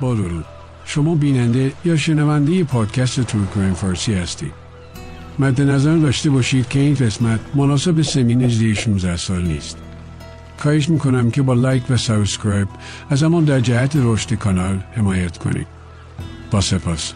با 0.00 0.14
درود. 0.14 0.44
شما 0.84 1.14
بیننده 1.14 1.72
یا 1.84 1.96
شنونده 1.96 2.64
پادکست 2.64 3.20
True 3.20 3.44
Crime 3.44 3.74
فارسی 3.74 4.14
هستید. 4.14 4.52
مد 5.38 5.60
نظر 5.60 5.96
داشته 5.96 6.30
باشید 6.30 6.68
که 6.68 6.78
این 6.78 6.94
قسمت 6.94 7.40
مناسب 7.54 8.02
سمین 8.02 8.48
زیر 8.48 8.74
16 8.74 9.16
سال 9.16 9.42
نیست. 9.42 9.78
خواهش 10.58 10.88
می‌کنم 10.88 11.30
که 11.30 11.42
با 11.42 11.54
like 11.54 11.82
و 11.90 11.96
subscribe 11.96 12.68
از 13.10 13.22
ما 13.22 13.44
در 13.44 13.60
جهت 13.60 13.92
رشد 13.96 14.34
کانال 14.34 14.78
حمایت 14.92 15.38
کنید. 15.38 15.66
با 16.50 16.60
سپاس. 16.60 17.12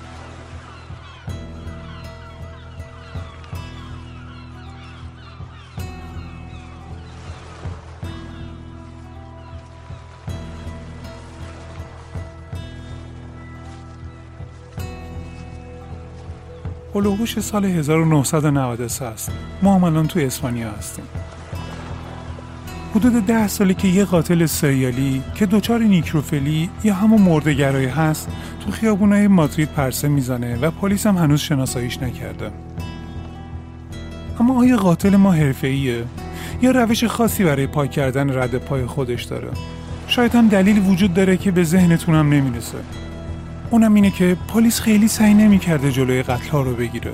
هلوهوش 17.00 17.40
سال 17.40 17.64
1993 17.64 19.04
است. 19.04 19.32
ما 19.62 19.74
هم 19.74 19.84
الان 19.84 20.06
تو 20.06 20.20
اسپانیا 20.20 20.70
هستیم. 20.70 21.04
حدود 22.94 23.26
ده 23.26 23.48
سالی 23.48 23.74
که 23.74 23.88
یه 23.88 24.04
قاتل 24.04 24.46
سریالی 24.46 25.22
که 25.34 25.46
دچار 25.46 25.80
نیکروفلی 25.80 26.70
یا 26.84 26.94
همون 26.94 27.22
مردگرایی 27.22 27.86
هست 27.86 28.28
تو 28.64 28.70
خیابونای 28.70 29.28
مادرید 29.28 29.68
پرسه 29.68 30.08
می‌زنه 30.08 30.56
و 30.56 30.70
پلیس 30.70 31.06
هم 31.06 31.16
هنوز 31.16 31.40
شناساییش 31.40 32.02
نکرده. 32.02 32.50
اما 34.40 34.60
آیا 34.60 34.76
قاتل 34.76 35.16
ما 35.16 35.32
حرفه‌ایه؟ 35.32 36.04
یا 36.62 36.70
روش 36.70 37.04
خاصی 37.04 37.44
برای 37.44 37.66
پاک 37.66 37.90
کردن 37.90 38.38
رد 38.38 38.54
پای 38.54 38.86
خودش 38.86 39.24
داره؟ 39.24 39.48
شاید 40.06 40.34
هم 40.34 40.48
دلیل 40.48 40.88
وجود 40.88 41.14
داره 41.14 41.36
که 41.36 41.50
به 41.50 41.64
ذهنتونم 41.64 42.28
نمی‌رسه. 42.28 42.78
اونم 43.70 43.94
اینه 43.94 44.10
که 44.10 44.36
پلیس 44.48 44.80
خیلی 44.80 45.08
سعی 45.08 45.34
نمی‌کرده 45.34 45.92
جلوی 45.92 46.22
قتل 46.22 46.48
ها 46.48 46.62
رو 46.62 46.74
بگیره. 46.74 47.12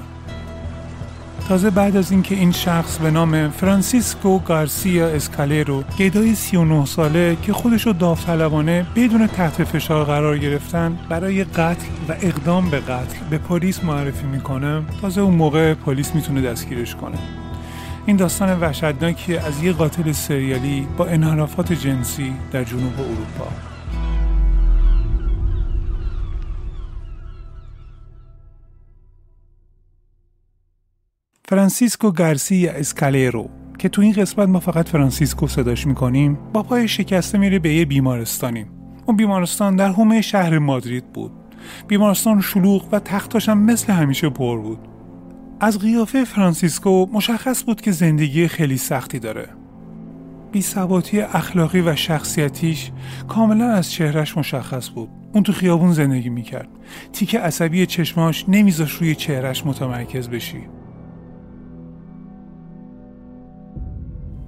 تازه 1.49 1.71
بعد 1.71 1.97
از 1.97 2.11
اینکه 2.11 2.35
این 2.35 2.53
شخص 2.53 2.99
به 2.99 3.11
نام 3.11 3.51
فرانسیسکو 3.51 4.39
گارسیا 4.39 5.09
اسکالرو 5.09 5.83
گدای 5.97 6.35
39 6.35 6.87
ساله 6.87 7.37
که 7.43 7.53
خودش 7.53 7.87
رو 7.87 7.93
داوطلبانه 7.93 8.87
بدون 8.97 9.27
تحت 9.27 9.65
فشار 9.65 10.05
قرار 10.05 10.39
گرفتن 10.39 10.99
برای 11.09 11.45
قتل 11.45 11.87
و 12.09 12.13
اقدام 12.23 12.71
به 12.71 12.81
قتل 12.81 13.17
به 13.31 13.39
پلیس 13.39 13.85
معرفی 13.85 14.27
می‌کنه 14.27 14.83
تازه 15.01 15.21
اون 15.21 15.35
موقع 15.35 15.75
پلیس 15.75 16.15
می‌تونه 16.15 16.41
دستگیرش 16.41 16.95
کنه. 16.95 17.19
این 18.07 18.17
داستان 18.17 18.61
وحشتناکی 18.61 19.37
از 19.37 19.63
یه 19.63 19.73
قاتل 19.73 20.13
سریالی 20.13 20.89
با 20.97 21.07
انحرافات 21.07 21.73
جنسی 21.73 22.33
در 22.53 22.65
جنوب 22.65 23.01
اروپا. 23.01 23.76
فرانسیسکو 31.49 32.11
گارسیا 32.11 32.73
اسکالرو 32.73 33.51
که 33.79 33.89
تو 33.89 34.03
این 34.03 34.13
قسمت 34.13 34.49
ما 34.49 34.61
فقط 34.61 34.89
فرانسیسکو 34.89 35.47
صداش 35.47 35.87
می‌کنیم 35.87 36.39
با 36.53 36.63
پای 36.63 36.89
شکسته 36.89 37.39
میره 37.39 37.59
به 37.59 37.75
یه 37.75 37.85
بیمارستانی 37.85 38.67
اون 39.07 39.17
بیمارستان 39.17 39.77
در 39.77 39.89
حومه 39.89 40.21
شهر 40.21 40.59
مادرید 40.59 41.13
بود. 41.13 41.33
بیمارستان 41.89 42.41
شلوغ 42.41 42.89
و 42.93 42.99
تختاش 42.99 43.49
هم 43.49 43.59
مثل 43.59 43.93
همیشه 43.93 44.29
پر 44.29 44.59
بود. 44.59 44.79
از 45.61 45.79
قیافه 45.79 46.25
فرانسیسکو 46.25 47.07
مشخص 47.13 47.65
بود 47.65 47.81
که 47.81 47.93
زندگی 47.93 48.49
خیلی 48.49 48.77
سختی 48.77 49.19
داره. 49.19 49.49
بیثباتی 50.53 51.21
اخلاقی 51.21 51.81
و 51.81 51.97
شخصیتیش 51.97 52.91
کاملا 53.29 53.71
از 53.71 53.91
چهرش 53.91 54.39
مشخص 54.39 54.91
بود. 54.91 55.09
اون 55.33 55.43
تو 55.43 55.53
خیابون 55.53 55.93
زندگی 55.93 56.29
می‌کرد. 56.29 56.69
تیک 57.13 57.37
عصبی 57.37 57.87
چشماش 57.87 58.45
نمیذاش 58.49 58.93
روی 58.93 59.15
چهرش 59.15 59.67
متمرکز 59.67 60.29
بشی. 60.29 60.76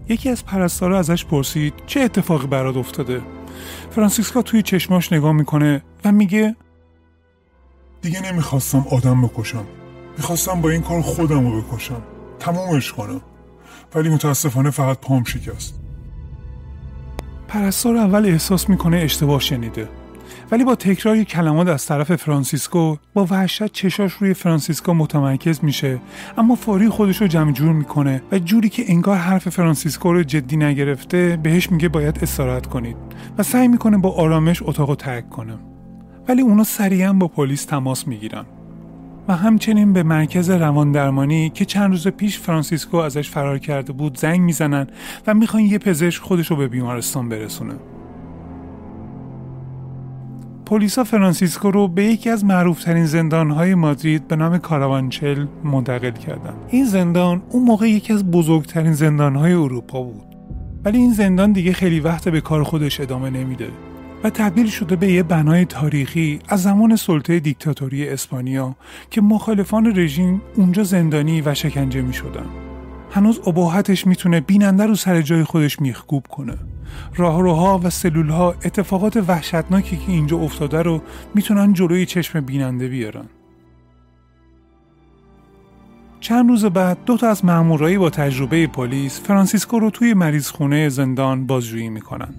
یکی 0.08 0.30
از 0.30 0.44
پرستارا 0.44 0.98
ازش 0.98 1.24
پرسید 1.24 1.74
چه 1.86 2.00
اتفاقی 2.00 2.46
برات 2.46 2.76
افتاده؟ 2.76 3.22
فرانسیسکا 3.90 4.42
توی 4.42 4.62
چشماش 4.62 5.12
نگاه 5.12 5.32
می‌کنه 5.32 5.82
و 6.04 6.12
میگه 6.12 6.56
دیگه 8.02 8.32
نمی‌خواستم 8.32 8.86
آدم 8.90 9.22
بکشم. 9.22 9.64
می‌خواستم 10.16 10.60
با 10.60 10.70
این 10.70 10.82
کار 10.82 11.00
خودم 11.00 11.50
رو 11.50 11.62
بکشم. 11.62 12.02
تمومش 12.38 12.92
کنم. 12.92 13.20
ولی 13.94 14.08
متاسفانه 14.08 14.70
فقط 14.70 14.98
پام 14.98 15.24
شکست. 15.24 15.80
پرستار 17.48 17.96
اول 17.96 18.26
احساس 18.26 18.68
می‌کنه 18.68 18.96
اشتباه 18.96 19.40
شنیده. 19.40 19.88
ولی 20.50 20.64
با 20.64 20.74
تکرار 20.74 21.22
کلمات 21.22 21.68
از 21.68 21.86
طرف 21.86 22.16
فرانسیسکو 22.16 22.96
با 23.14 23.26
وحشت 23.30 23.66
چشاش 23.66 24.12
روی 24.12 24.34
فرانسیسکو 24.34 24.94
متمرکز 24.94 25.64
میشه. 25.64 25.98
اما 26.38 26.54
فوری 26.54 26.88
خودش 26.88 27.20
رو 27.20 27.26
جمع 27.26 27.52
جور 27.52 27.72
می‌کنه 27.72 28.22
و 28.32 28.38
جوری 28.38 28.68
که 28.68 28.84
انگار 28.88 29.16
حرف 29.16 29.48
فرانسیسکو 29.48 30.12
رو 30.12 30.22
جدی 30.22 30.56
نگرفته 30.56 31.38
بهش 31.42 31.70
میگه 31.70 31.88
باید 31.88 32.18
استراحت 32.22 32.66
کنید 32.66 32.96
و 33.38 33.42
سعی 33.42 33.68
می‌کنه 33.68 33.98
با 33.98 34.10
آرامش 34.10 34.62
اتاق 34.62 34.94
ترک 34.94 35.30
کنه. 35.30 35.58
ولی 36.28 36.42
اونا 36.42 36.64
سریعا 36.64 37.12
با 37.12 37.28
پلیس 37.28 37.64
تماس 37.64 38.08
می‌گیرن. 38.08 38.44
و 39.28 39.36
همچنین 39.36 39.92
به 39.92 40.02
مرکز 40.02 40.50
روان 40.50 40.92
درمانی 40.92 41.50
که 41.50 41.64
چند 41.64 41.90
روز 41.90 42.08
پیش 42.08 42.38
فرانسیسکو 42.38 42.96
ازش 42.96 43.30
فرار 43.30 43.58
کرده 43.58 43.92
بود 43.92 44.18
زنگ 44.18 44.40
می‌زنن 44.40 44.86
و 45.26 45.34
می‌خوان 45.34 45.62
یه 45.62 45.78
پزشک 45.78 46.22
خودش 46.22 46.50
رو 46.50 46.56
به 46.56 46.68
بیمارستان 46.68 47.28
برسونه 47.28 47.74
پلیسا 50.68 51.04
فرانسیسکو 51.04 51.70
رو 51.70 51.88
به 51.88 52.04
یکی 52.04 52.30
از 52.30 52.44
معروفترین 52.44 53.06
زندانهای 53.06 53.74
مادرید 53.74 54.28
به 54.28 54.36
نام 54.36 54.58
کاراوانچل 54.58 55.46
منتقل 55.64 56.10
کردن. 56.10 56.54
این 56.68 56.84
زندان 56.84 57.42
اون 57.48 57.62
موقع 57.62 57.90
یکی 57.90 58.12
از 58.12 58.30
بزرگترین 58.30 58.92
زندانهای 58.92 59.52
اروپا 59.52 60.02
بود. 60.02 60.24
ولی 60.84 60.98
این 60.98 61.12
زندان 61.12 61.52
دیگه 61.52 61.72
خیلی 61.72 62.00
وقت 62.00 62.28
به 62.28 62.40
کار 62.40 62.64
خودش 62.64 63.00
ادامه 63.00 63.30
نمیده 63.30 63.68
و 64.24 64.30
تبدیل 64.30 64.66
شده 64.66 64.96
به 64.96 65.12
یه 65.12 65.22
بنای 65.22 65.64
تاریخی 65.64 66.38
از 66.48 66.62
زمان 66.62 66.96
سلطه 66.96 67.40
دیکتاتوری 67.40 68.08
اسپانیا 68.08 68.76
که 69.10 69.20
مخالفان 69.20 69.98
رژیم 69.98 70.42
اونجا 70.56 70.84
زندانی 70.84 71.40
و 71.40 71.54
شکنجه 71.54 72.02
می 72.02 72.12
شدن. 72.12 72.46
هنوز 73.10 73.40
اباحتش 73.46 74.06
می‌تونه 74.06 74.40
بیننده 74.40 74.86
رو 74.86 74.94
سر 74.94 75.22
جای 75.22 75.44
خودش 75.44 75.80
میخکوب 75.80 76.26
کنه. 76.26 76.54
راهروها 77.16 77.80
و 77.84 77.90
سلولها 77.90 78.54
اتفاقات 78.64 79.16
وحشتناکی 79.16 79.96
که 79.96 80.12
اینجا 80.12 80.36
افتاده 80.36 80.82
رو 80.82 81.02
می‌تونن 81.34 81.72
جلوی 81.72 82.06
چشم 82.06 82.40
بیننده 82.40 82.88
بیارن. 82.88 83.24
چند 86.20 86.48
روز 86.48 86.64
بعد 86.64 86.98
دو 87.06 87.16
تا 87.16 87.28
از 87.28 87.44
مامورای 87.44 87.98
با 87.98 88.10
تجربه 88.10 88.66
پلیس 88.66 89.20
فرانسیسکو 89.20 89.78
رو 89.78 89.90
توی 89.90 90.14
مریض 90.14 90.50
خونه 90.50 90.88
زندان 90.88 91.46
بازجویی 91.46 91.88
می‌کنن. 91.88 92.34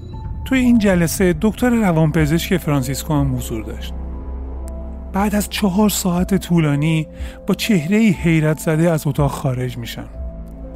توی 0.46 0.60
این 0.60 0.78
جلسه 0.78 1.36
دکتر 1.42 1.70
روانپزشک 1.70 2.58
فرانسیسکو 2.58 3.14
هم 3.14 3.36
حضور 3.36 3.64
داشت. 3.64 3.94
بعد 5.14 5.36
از 5.36 5.50
چهار 5.50 5.90
ساعت 5.90 6.36
طولانی 6.36 7.08
با 7.48 7.54
چهره 7.54 7.98
حیرت 7.98 8.60
زده 8.60 8.92
از 8.92 9.08
اتاق 9.08 9.32
خارج 9.32 9.78
میشن. 9.78 10.06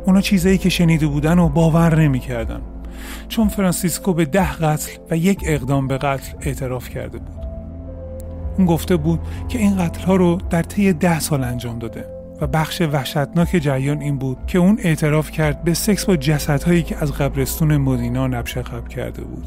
اونا 0.05 0.21
چیزایی 0.21 0.57
که 0.57 0.69
شنیده 0.69 1.07
بودن 1.07 1.39
رو 1.39 1.49
باور 1.49 1.99
نمی‌کردن. 1.99 2.61
چون 3.27 3.47
فرانسیسکو 3.47 4.13
به 4.13 4.25
ده 4.25 4.53
قتل 4.53 4.91
و 5.11 5.17
یک 5.17 5.43
اقدام 5.45 5.87
به 5.87 5.97
قتل 5.97 6.37
اعتراف 6.41 6.89
کرده 6.89 7.17
بود. 7.17 7.43
اون 8.57 8.67
گفته 8.67 8.97
بود 8.97 9.19
که 9.49 9.59
این 9.59 9.77
قتل 9.77 10.01
ها 10.01 10.15
رو 10.15 10.37
در 10.49 10.61
طی 10.61 10.93
ده 10.93 11.19
سال 11.19 11.43
انجام 11.43 11.79
داده 11.79 12.05
و 12.41 12.47
بخش 12.47 12.81
وحشتناک 12.81 13.57
جریان 13.61 14.01
این 14.01 14.17
بود 14.17 14.37
که 14.47 14.57
اون 14.57 14.79
اعتراف 14.83 15.31
کرد 15.31 15.63
به 15.63 15.73
سکس 15.73 16.05
با 16.05 16.15
جسدهایی 16.15 16.83
که 16.83 16.97
از 16.97 17.11
قبرستون 17.11 17.77
المودینا 17.77 18.27
نبش 18.27 18.57
قبر 18.57 18.87
کرده 18.87 19.21
بود. 19.23 19.45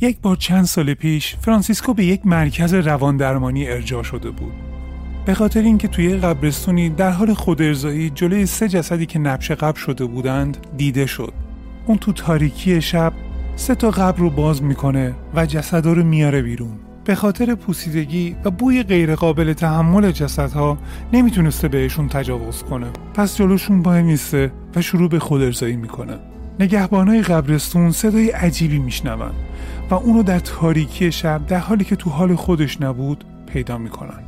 یک 0.00 0.20
بار 0.20 0.36
چند 0.36 0.64
سال 0.64 0.94
پیش 0.94 1.36
فرانسیسکو 1.36 1.94
به 1.94 2.04
یک 2.04 2.26
مرکز 2.26 2.74
روان 2.74 3.16
درمانی 3.16 3.68
ارجاع 3.68 4.02
شده 4.02 4.30
بود. 4.30 4.67
به 5.28 5.34
خاطر 5.34 5.62
اینکه 5.62 5.88
توی 5.88 6.16
قبرستونی 6.16 6.88
در 6.88 7.10
حال 7.10 7.34
خودارضایی 7.34 8.10
جلوی 8.10 8.46
سه 8.46 8.68
جسدی 8.68 9.06
که 9.06 9.18
نبش 9.18 9.50
قبر 9.50 9.78
شده 9.78 10.04
بودند 10.04 10.56
دیده 10.76 11.06
شد. 11.06 11.32
اون 11.86 11.98
تو 11.98 12.12
تاریکی 12.12 12.80
شب 12.80 13.12
سه 13.56 13.74
تا 13.74 13.90
قبر 13.90 14.18
رو 14.18 14.30
باز 14.30 14.62
می‌کنه 14.62 15.14
و 15.34 15.46
جسدا 15.46 15.92
رو 15.92 16.04
میاره 16.04 16.42
بیرون. 16.42 16.72
به 17.04 17.14
خاطر 17.14 17.54
پوسیدگی 17.54 18.36
و 18.44 18.50
بوی 18.50 18.82
غیرقابل 18.82 19.52
تحمل 19.52 20.10
جسدها 20.10 20.78
نمی‌تونسته 21.12 21.68
بهشون 21.68 22.08
تجاوز 22.08 22.62
کنه. 22.62 22.86
پس 23.14 23.36
جلوشون 23.36 23.80
وای 23.80 24.02
میسته 24.02 24.52
و 24.76 24.82
شروع 24.82 25.08
به 25.08 25.18
خودارضایی 25.18 25.76
می‌کنه. 25.76 26.18
نگهبانای 26.60 27.22
قبرستون 27.22 27.90
صدای 27.90 28.30
عجیبی 28.30 28.78
میشنون 28.78 29.32
و 29.90 29.94
اونو 29.94 30.22
در 30.22 30.38
تاریکی 30.38 31.12
شب 31.12 31.46
در 31.46 31.58
حالی 31.58 31.84
که 31.84 31.96
تو 31.96 32.10
حال 32.10 32.34
خودش 32.34 32.80
نبود 32.80 33.24
پیدا 33.46 33.78
می‌کنن. 33.78 34.27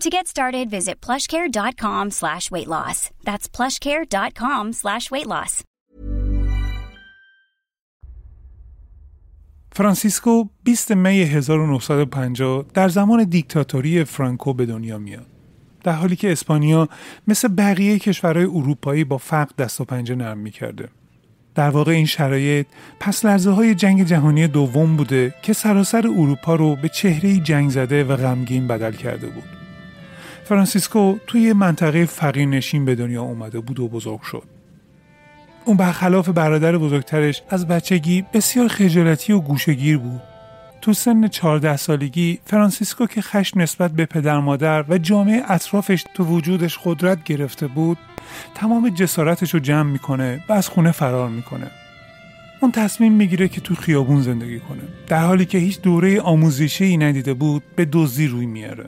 To 0.00 0.08
get 0.08 0.26
started, 0.26 0.70
visit 0.70 0.96
plushcare.com 1.06 2.10
slash 2.10 2.50
weight 2.50 2.68
loss. 2.68 3.10
That's 3.28 3.46
plushcare.com 3.56 4.72
slash 4.72 5.10
weight 5.10 5.26
loss. 5.26 5.62
فرانسیسکو 9.72 10.44
20 10.64 10.92
می 10.92 11.22
1950 11.22 12.64
در 12.74 12.88
زمان 12.88 13.24
دیکتاتوری 13.24 14.04
فرانکو 14.04 14.52
به 14.52 14.66
دنیا 14.66 14.98
میاد. 14.98 15.26
در 15.84 15.92
حالی 15.92 16.16
که 16.16 16.32
اسپانیا 16.32 16.88
مثل 17.28 17.48
بقیه 17.48 17.98
کشورهای 17.98 18.44
اروپایی 18.44 19.04
با 19.04 19.18
فقر 19.18 19.52
دست 19.58 19.80
و 19.80 19.84
پنجه 19.84 20.14
نرم 20.14 20.38
می‌کرده. 20.38 20.88
در 21.54 21.70
واقع 21.70 21.92
این 21.92 22.06
شرایط 22.06 22.66
پس 23.00 23.24
لرزه 23.24 23.50
های 23.50 23.74
جنگ 23.74 24.04
جهانی 24.04 24.46
دوم 24.46 24.96
بوده 24.96 25.34
که 25.42 25.52
سراسر 25.52 26.06
اروپا 26.06 26.54
رو 26.54 26.76
به 26.76 26.88
چهره 26.88 27.38
جنگ 27.38 27.70
زده 27.70 28.04
و 28.04 28.16
غمگین 28.16 28.66
بدل 28.66 28.92
کرده 28.92 29.26
بود. 29.26 29.59
فرانسیسکو 30.50 31.18
توی 31.26 31.52
منطقه 31.52 32.04
فقیر 32.04 32.48
نشین 32.48 32.84
به 32.84 32.94
دنیا 32.94 33.22
اومده 33.22 33.60
بود 33.60 33.80
و 33.80 33.88
بزرگ 33.88 34.20
شد. 34.22 34.42
اون 35.64 35.76
برخلاف 35.76 36.28
برادر 36.28 36.78
بزرگترش 36.78 37.42
از 37.48 37.68
بچگی 37.68 38.24
بسیار 38.32 38.68
خجالتی 38.68 39.32
و 39.32 39.40
گوشه 39.40 39.76
گیر 39.76 39.98
بود. 39.98 40.20
تو 40.80 40.92
سن 40.92 41.28
14 41.28 41.76
سالگی 41.76 42.38
فرانسیسکو 42.44 43.06
که 43.06 43.22
خشم 43.22 43.60
نسبت 43.60 43.90
به 43.90 44.06
پدر 44.06 44.40
مادر 44.40 44.84
و 44.88 44.98
جامعه 44.98 45.42
اطرافش 45.48 46.04
تو 46.14 46.24
وجودش 46.24 46.78
قدرت 46.84 47.24
گرفته 47.24 47.66
بود 47.66 47.98
تمام 48.54 48.88
جسارتش 48.88 49.54
رو 49.54 49.60
جمع 49.60 49.90
می‌کنه 49.90 50.44
و 50.48 50.52
از 50.52 50.68
خونه 50.68 50.92
فرار 50.92 51.28
می‌کنه. 51.28 51.70
اون 52.60 52.72
تصمیم 52.72 53.12
می‌گیره 53.12 53.48
که 53.48 53.60
تو 53.60 53.74
خیابون 53.74 54.22
زندگی 54.22 54.60
کنه 54.60 54.82
در 55.06 55.24
حالی 55.24 55.44
که 55.44 55.58
هیچ 55.58 55.80
دوره 55.80 56.20
آموزشی 56.20 56.96
ندیده 56.96 57.34
بود 57.34 57.62
به 57.76 57.84
دزدی 57.92 58.26
روی 58.26 58.46
میاره. 58.46 58.86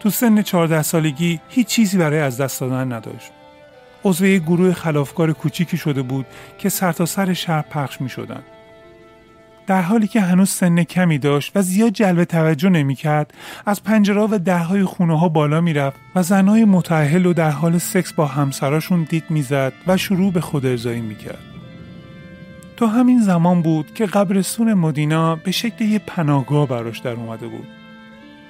تو 0.00 0.10
سن 0.10 0.42
14 0.42 0.82
سالگی 0.82 1.40
هیچ 1.48 1.66
چیزی 1.66 1.98
برای 1.98 2.18
از 2.18 2.40
دست 2.40 2.60
دادن 2.60 2.92
نداشت. 2.92 3.30
عضو 4.04 4.26
یک 4.26 4.42
گروه 4.42 4.72
خلافکار 4.72 5.32
کوچیکی 5.32 5.76
شده 5.76 6.02
بود 6.02 6.26
که 6.58 6.68
سرتاسر 6.68 7.24
سر 7.24 7.32
شهر 7.32 7.62
پخش 7.62 8.00
می 8.00 8.08
شدن. 8.08 8.42
در 9.66 9.82
حالی 9.82 10.06
که 10.06 10.20
هنوز 10.20 10.50
سن 10.50 10.82
کمی 10.82 11.18
داشت 11.18 11.52
و 11.54 11.62
زیاد 11.62 11.92
جلب 11.92 12.24
توجه 12.24 12.68
نمی 12.68 12.94
کرد 12.94 13.34
از 13.66 13.82
پنجره 13.82 14.22
و 14.22 14.38
دههای 14.38 14.84
خونه 14.84 15.18
ها 15.18 15.28
بالا 15.28 15.60
می 15.60 15.72
رفت 15.72 15.96
و 16.14 16.22
زنهای 16.22 16.64
متعهل 16.64 17.26
و 17.26 17.32
در 17.32 17.50
حال 17.50 17.78
سکس 17.78 18.12
با 18.12 18.26
همسراشون 18.26 19.02
دید 19.02 19.24
می‌زد 19.30 19.72
و 19.86 19.96
شروع 19.96 20.32
به 20.32 20.40
خود 20.40 20.66
ارزایی 20.66 21.00
می 21.00 21.16
کرد. 21.16 21.38
تو 22.76 22.86
همین 22.86 23.22
زمان 23.22 23.62
بود 23.62 23.94
که 23.94 24.06
قبرستون 24.06 24.74
مدینا 24.74 25.36
به 25.36 25.50
شکل 25.50 25.84
یه 25.84 25.98
پناهگاه 25.98 26.68
براش 26.68 26.98
در 26.98 27.12
اومده 27.12 27.48
بود. 27.48 27.66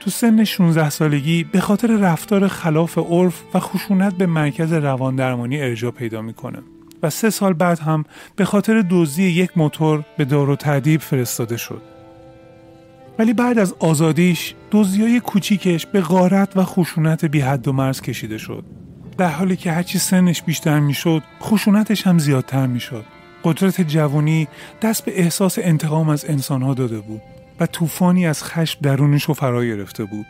تو 0.06 0.12
سن 0.12 0.44
16 0.44 0.90
سالگی 0.90 1.44
به 1.44 1.60
خاطر 1.60 1.88
رفتار 1.88 2.48
خلاف 2.48 2.98
عرف 2.98 3.42
و 3.54 3.60
خشونت 3.60 4.14
به 4.14 4.26
مرکز 4.26 4.72
روان 4.72 5.16
درمانی 5.16 5.60
ارجاع 5.60 5.90
پیدا 5.90 6.22
می‌کنه 6.22 6.58
و 7.02 7.10
سه 7.10 7.30
سال 7.30 7.52
بعد 7.52 7.78
هم 7.78 8.04
به 8.36 8.44
خاطر 8.44 8.84
دزدی 8.90 9.22
یک 9.22 9.58
موتور 9.58 10.04
به 10.16 10.24
دار 10.24 10.50
و 10.50 10.56
تعدیب 10.56 11.00
فرستاده 11.00 11.56
شد. 11.56 11.82
ولی 13.18 13.32
بعد 13.32 13.58
از 13.58 13.74
آزادیش 13.78 14.54
های 14.72 15.20
کوچیکش 15.20 15.86
به 15.86 16.00
غارت 16.00 16.56
و 16.56 16.64
خشونت 16.64 17.24
بی 17.24 17.40
حد 17.40 17.68
و 17.68 17.72
مرز 17.72 18.00
کشیده 18.00 18.38
شد. 18.38 18.64
در 19.18 19.30
حالی 19.30 19.56
که 19.56 19.72
هرچی 19.72 19.98
سنش 19.98 20.42
بیشتر 20.42 20.80
می‌شد، 20.80 21.22
خشونتش 21.42 22.06
هم 22.06 22.18
زیادتر 22.18 22.66
می‌شد. 22.66 23.04
قدرت 23.44 23.80
جوانی 23.80 24.48
دست 24.82 25.04
به 25.04 25.20
احساس 25.20 25.58
انتقام 25.58 26.08
از 26.08 26.24
انسانها 26.28 26.74
داده 26.74 26.98
بود. 26.98 27.22
و 27.60 27.66
طوفانی 27.66 28.26
از 28.26 28.44
خشم 28.44 28.78
درونش 28.82 29.24
رو 29.24 29.34
فرا 29.34 29.64
گرفته 29.64 30.04
بود. 30.04 30.26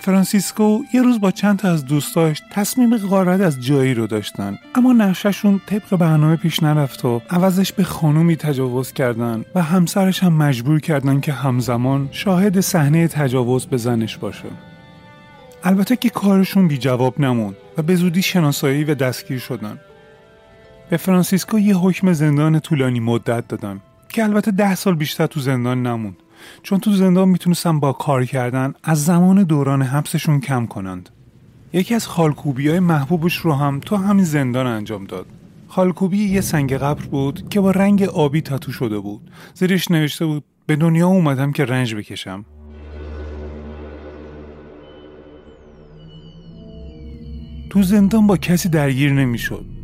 فرانسیسکو 0.00 0.82
یه 0.94 1.02
روز 1.02 1.20
با 1.20 1.30
چند 1.30 1.58
تا 1.58 1.72
از 1.72 1.84
دوستاش 1.84 2.42
تصمیم 2.50 2.96
غارت 2.96 3.40
از 3.40 3.60
جایی 3.60 3.94
رو 3.94 4.06
داشتن. 4.06 4.58
اما 4.74 4.92
نقششون 4.92 5.60
طبق 5.66 5.96
برنامه 5.96 6.36
پیش 6.36 6.62
نرفت 6.62 7.04
و 7.04 7.22
عوضش 7.30 7.72
به 7.72 7.84
خانومی 7.84 8.36
تجاوز 8.36 8.92
کردن 8.92 9.44
و 9.54 9.62
همسرش 9.62 10.22
هم 10.22 10.32
مجبور 10.32 10.80
کردن 10.80 11.20
که 11.20 11.32
همزمان 11.32 12.08
شاهد 12.12 12.60
صحنه 12.60 13.08
تجاوز 13.08 13.66
به 13.66 13.76
زنش 13.76 14.16
باشه. 14.16 14.48
البته 15.64 15.96
که 15.96 16.10
کارشون 16.10 16.68
بی 16.68 16.78
جواب 16.78 17.20
نموند 17.20 17.56
و 17.78 17.82
به 17.82 17.94
زودی 17.94 18.22
شناسایی 18.22 18.84
و 18.84 18.94
دستگیر 18.94 19.38
شدن. 19.38 19.78
به 20.90 20.96
فرانسیسکو 20.96 21.58
یه 21.58 21.76
حکم 21.76 22.12
زندان 22.12 22.60
طولانی 22.60 23.00
مدت 23.00 23.48
دادن 23.48 23.80
که 24.08 24.24
البته 24.24 24.50
ده 24.50 24.74
سال 24.74 24.94
بیشتر 24.94 25.26
تو 25.26 25.40
زندان 25.40 25.86
نموند. 25.86 26.16
چون 26.62 26.80
تو 26.80 26.92
زندان 26.92 27.28
می‌تونستن 27.28 27.80
با 27.80 27.92
کار 27.92 28.24
کردن 28.24 28.74
از 28.84 29.04
زمان 29.04 29.42
دوران 29.42 29.82
حبسشون 29.82 30.40
کم 30.40 30.66
کنند. 30.66 31.08
یکی 31.72 31.94
از 31.94 32.06
خالکوبی 32.06 32.68
های 32.68 32.80
محبوبش 32.80 33.36
رو 33.36 33.52
هم 33.52 33.80
تو 33.80 33.96
همین 33.96 34.24
زندان 34.24 34.66
انجام 34.66 35.04
داد. 35.04 35.26
خالکوبی 35.68 36.18
یه 36.18 36.40
سنگ 36.40 36.74
قبر 36.74 37.04
بود 37.04 37.48
که 37.48 37.60
با 37.60 37.70
رنگ 37.70 38.02
آبی 38.02 38.40
تاتو 38.40 38.72
شده 38.72 38.98
بود. 38.98 39.30
زیرش 39.54 39.90
نوشته 39.90 40.26
بود 40.26 40.44
به 40.66 40.76
دنیا 40.76 41.08
اومدم 41.08 41.52
که 41.52 41.64
رنج 41.64 41.94
بکشم. 41.94 42.44
تو 47.70 47.82
زندان 47.82 48.26
با 48.26 48.36
کسی 48.36 48.68
درگیر 48.68 49.12
نمی‌شد. 49.12 49.77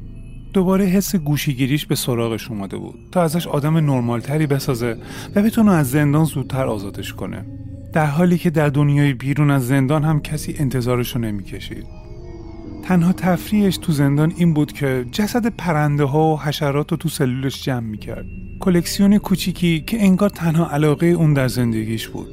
دوباره 0.55 0.85
حس 0.85 1.17
گوشیگیریش 1.17 1.87
به 1.87 1.95
سراغش 1.95 2.51
اومده 2.51 2.77
بود 2.77 2.99
تا 3.13 3.23
ازش 3.23 3.47
آدم 3.47 3.77
نرمالتری 3.77 4.47
بسازه 4.47 4.97
و 5.35 5.43
بتونه 5.43 5.73
از 5.73 5.91
زندان 5.91 6.25
زودتر 6.25 6.67
آزادش 6.67 7.13
کنه. 7.13 7.45
در 7.93 8.07
حالی 8.07 8.39
که 8.39 8.51
در 8.51 8.69
دنیای 8.69 9.13
بیرون 9.13 9.51
از 9.51 9.67
زندان 9.67 10.05
هم 10.05 10.21
کسی 10.21 10.55
انتظارشو 10.59 11.19
نمی‌کشید. 11.19 11.87
تنها 12.85 13.13
تفریحش 13.13 13.77
تو 13.77 13.93
زندان 13.93 14.33
این 14.37 14.55
بود 14.55 14.73
که 14.73 15.07
جسد 15.13 15.47
پرنده 15.47 16.05
ها 16.05 16.33
و 16.33 16.41
حشرات 16.41 16.91
رو 16.91 16.97
تو 16.97 17.09
سلولش 17.09 17.65
جمع 17.65 17.87
می‌کرد. 17.87 18.27
کلکسیون 18.61 19.19
کوچیکی 19.19 19.85
که 19.87 20.03
انگار 20.03 20.29
تنها 20.29 20.71
علاقه 20.71 21.07
اون 21.07 21.35
در 21.35 21.49
زندگیش 21.49 22.09
بود. 22.09 22.29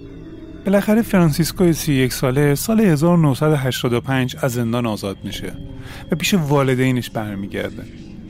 بالاخره 0.66 1.02
فرانسیسکو 1.02 1.74
31 1.74 2.14
ساله 2.14 2.56
سال 2.56 2.80
1985 2.80 4.36
از 4.42 4.54
زندان 4.54 4.86
آزاد 4.86 5.18
میشه 5.24 5.54
و 6.12 6.16
پیش 6.16 6.34
والدینش 6.34 7.10
برمیگرده. 7.10 7.84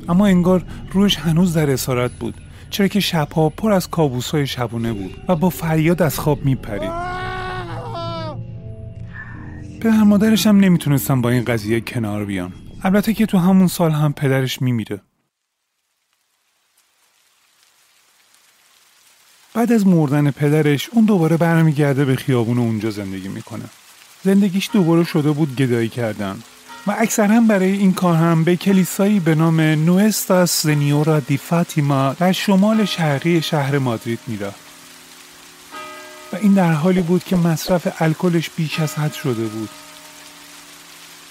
اما 0.10 0.28
انگار 0.28 0.64
روش 0.92 1.16
هنوز 1.16 1.54
در 1.54 1.70
اسارت 1.70 2.12
بود. 2.12 2.34
چرا 2.70 2.88
که 2.88 3.00
شبها 3.00 3.50
پر 3.50 3.72
از 3.72 3.90
های 4.32 4.48
شبونه 4.48 4.94
بود 4.94 5.24
و 5.28 5.36
با 5.36 5.50
فریاد 5.50 6.02
از 6.02 6.20
خواب 6.20 6.46
میپرید. 6.46 6.92
پدر 9.82 10.04
مادرش 10.04 10.48
هم 10.48 10.60
نمی‌تونستن 10.60 11.22
با 11.22 11.30
این 11.30 11.44
قضیه 11.44 11.82
کنار 11.82 12.26
بیان 12.26 12.54
البته 12.84 13.14
که 13.14 13.26
تو 13.26 13.38
همون 13.38 13.68
سال 13.68 13.92
هم 13.92 14.14
پدرش 14.14 14.62
میمیره. 14.62 15.02
بعد 19.54 19.72
از 19.72 19.88
مردن 19.88 20.32
پدرش 20.32 20.90
اون 20.94 21.06
دوباره 21.06 21.38
برمیگرده 21.38 22.06
به 22.06 22.16
خیابون 22.16 22.58
اونجا 22.58 22.90
زندگی 22.90 23.28
می‌کنه. 23.28 23.64
زندگیش 24.24 24.70
دوباره 24.74 25.04
شده 25.04 25.32
بود 25.32 25.56
گدایی 25.56 25.90
کردن. 25.90 26.40
و 26.88 26.96
اکثرا 27.00 27.42
برای 27.42 27.72
این 27.72 27.94
کار 27.94 28.16
هم 28.16 28.44
به 28.44 28.56
کلیسایی 28.56 29.20
به 29.20 29.36
نام 29.36 29.62
نوستاس 29.62 30.64
زنیورا 30.64 31.20
دی 31.20 31.38
فاتیما 31.38 32.16
در 32.20 32.32
شمال 32.32 32.86
شرقی 32.86 33.42
شهر 33.42 33.78
مادرید 33.78 34.20
میره 34.28 34.52
و 36.34 36.36
این 36.42 36.54
در 36.54 36.72
حالی 36.72 37.02
بود 37.02 37.24
که 37.24 37.36
مصرف 37.36 38.02
الکلش 38.02 38.50
بیش 38.50 38.80
از 38.80 38.94
حد 38.94 39.14
شده 39.14 39.46
بود. 39.46 39.70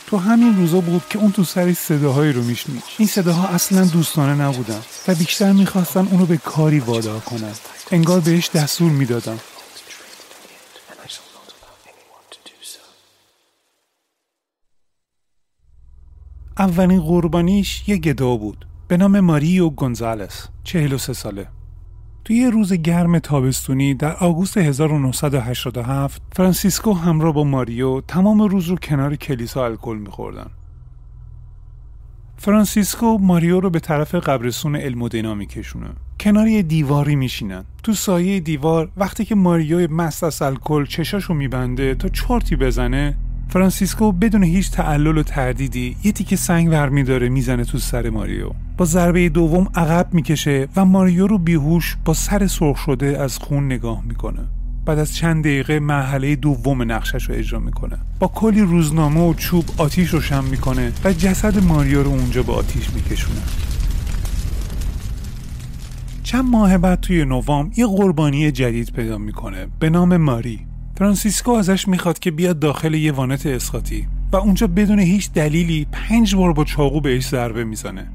تو 0.06 0.16
همین 0.16 0.56
روزا 0.56 0.80
بود 0.80 1.02
که 1.10 1.18
اون 1.18 1.32
تو 1.32 1.44
سری 1.44 1.74
صداهایی 1.74 2.32
رو 2.32 2.42
میشنید. 2.42 2.82
این 2.98 3.08
صداها 3.08 3.48
اصلا 3.48 3.84
دوستانه 3.84 4.42
نبودن 4.42 4.80
و 5.08 5.14
بیشتر 5.14 5.52
می‌خواستن 5.52 6.08
اونو 6.10 6.26
به 6.26 6.36
کاری 6.36 6.80
وادار 6.80 7.20
کنن. 7.20 7.52
انگار 7.90 8.20
بهش 8.20 8.50
دستور 8.54 8.90
می‌دادن. 8.90 9.38
اولین 16.60 17.00
قربانیش 17.00 17.88
یه 17.88 17.96
گدا 17.96 18.36
بود 18.36 18.66
به 18.88 18.96
نام 18.96 19.20
ماریو 19.20 19.70
گونزالس 19.70 20.48
43 20.64 21.12
ساله 21.12 21.46
توی 22.24 22.36
یه 22.36 22.50
روز 22.50 22.72
گرم 22.72 23.18
تابستونی 23.18 23.94
در 23.94 24.16
آگوست 24.16 24.58
1987 24.58 26.22
فرانسیسکو 26.32 26.92
همراه 26.92 27.34
با 27.34 27.44
ماریو 27.44 28.00
تمام 28.00 28.42
روز 28.42 28.66
رو 28.66 28.76
کنار 28.76 29.16
کلیسا 29.16 29.64
الکل 29.64 29.96
میخوردن. 29.96 30.46
فرانسیسکو 32.36 33.18
ماریو 33.18 33.60
رو 33.60 33.70
به 33.70 33.80
طرف 33.80 34.14
قبرستون 34.14 34.76
المودینا 34.76 35.34
میکشونه. 35.34 35.90
کنار 36.20 36.48
یه 36.48 36.62
دیواری 36.62 37.16
میشینن. 37.16 37.64
تو 37.82 37.92
سایه 37.92 38.40
دیوار 38.40 38.90
وقتی 38.96 39.24
که 39.24 39.34
ماریو 39.34 39.92
مست 39.92 40.24
از 40.24 40.42
الکل 40.42 40.86
چشاشو 40.86 41.34
میبنده 41.34 41.94
تا 41.94 42.08
چرتی 42.08 42.56
بزنه 42.56 43.16
فرانسیسکو 43.50 44.12
بدون 44.12 44.42
هیچ 44.42 44.70
تعلل 44.70 45.18
و 45.18 45.22
تردیدی 45.22 45.96
یه 46.04 46.12
تیکه 46.12 46.36
سنگ 46.36 46.68
ور 46.68 46.88
میداره 46.88 47.28
می‌زنه 47.28 47.64
تو 47.64 47.78
سر 47.78 48.10
ماریو. 48.10 48.50
با 48.76 48.84
ضربه 48.84 49.28
دوم 49.28 49.68
عقب 49.74 50.08
می‌کشه 50.12 50.68
و 50.76 50.84
ماریو 50.84 51.26
رو 51.26 51.38
بیهوش 51.38 51.96
با 52.04 52.14
سر 52.14 52.46
سرخ 52.46 52.76
شده 52.76 53.18
از 53.20 53.38
خون 53.38 53.66
نگاه 53.66 54.02
می‌کنه. 54.04 54.40
بعد 54.86 54.98
از 54.98 55.14
چند 55.14 55.44
دقیقه 55.44 55.80
مرحله 55.80 56.36
دوم 56.36 56.92
نقشش 56.92 57.24
رو 57.24 57.34
اجرا 57.34 57.58
می‌کنه. 57.58 57.98
با 58.18 58.28
کلی 58.28 58.60
روزنامه 58.60 59.20
و 59.20 59.34
چوب 59.34 59.64
آتیش 59.78 60.08
روشن 60.08 60.44
می‌کنه 60.44 60.92
و 61.04 61.12
جسد 61.12 61.64
ماریو 61.64 62.02
رو 62.02 62.10
اونجا 62.10 62.42
به 62.42 62.52
آتیش 62.52 62.90
میکشونه. 62.90 63.40
چند 66.22 66.44
ماه 66.44 66.78
بعد 66.78 67.00
توی 67.00 67.24
نوام 67.24 67.72
یه 67.76 67.86
قربانی 67.86 68.52
جدید 68.52 68.92
پیدا 68.92 69.18
می‌کنه 69.18 69.66
به 69.80 69.90
نام 69.90 70.16
ماری. 70.16 70.69
فرانسیسکو 71.00 71.50
ازش 71.50 71.88
می‌خواد 71.88 72.18
که 72.18 72.30
بیاد 72.30 72.58
داخل 72.58 72.94
یه 72.94 73.12
وانت 73.12 73.46
اسقاطی 73.46 74.06
و 74.32 74.36
اونجا 74.36 74.66
بدون 74.66 74.98
هیچ 74.98 75.32
دلیلی 75.32 75.86
پنج 75.92 76.34
بار 76.34 76.52
با 76.52 76.64
چاقو 76.64 77.00
بهش 77.00 77.28
ضربه 77.28 77.64
می‌زنه. 77.64 78.06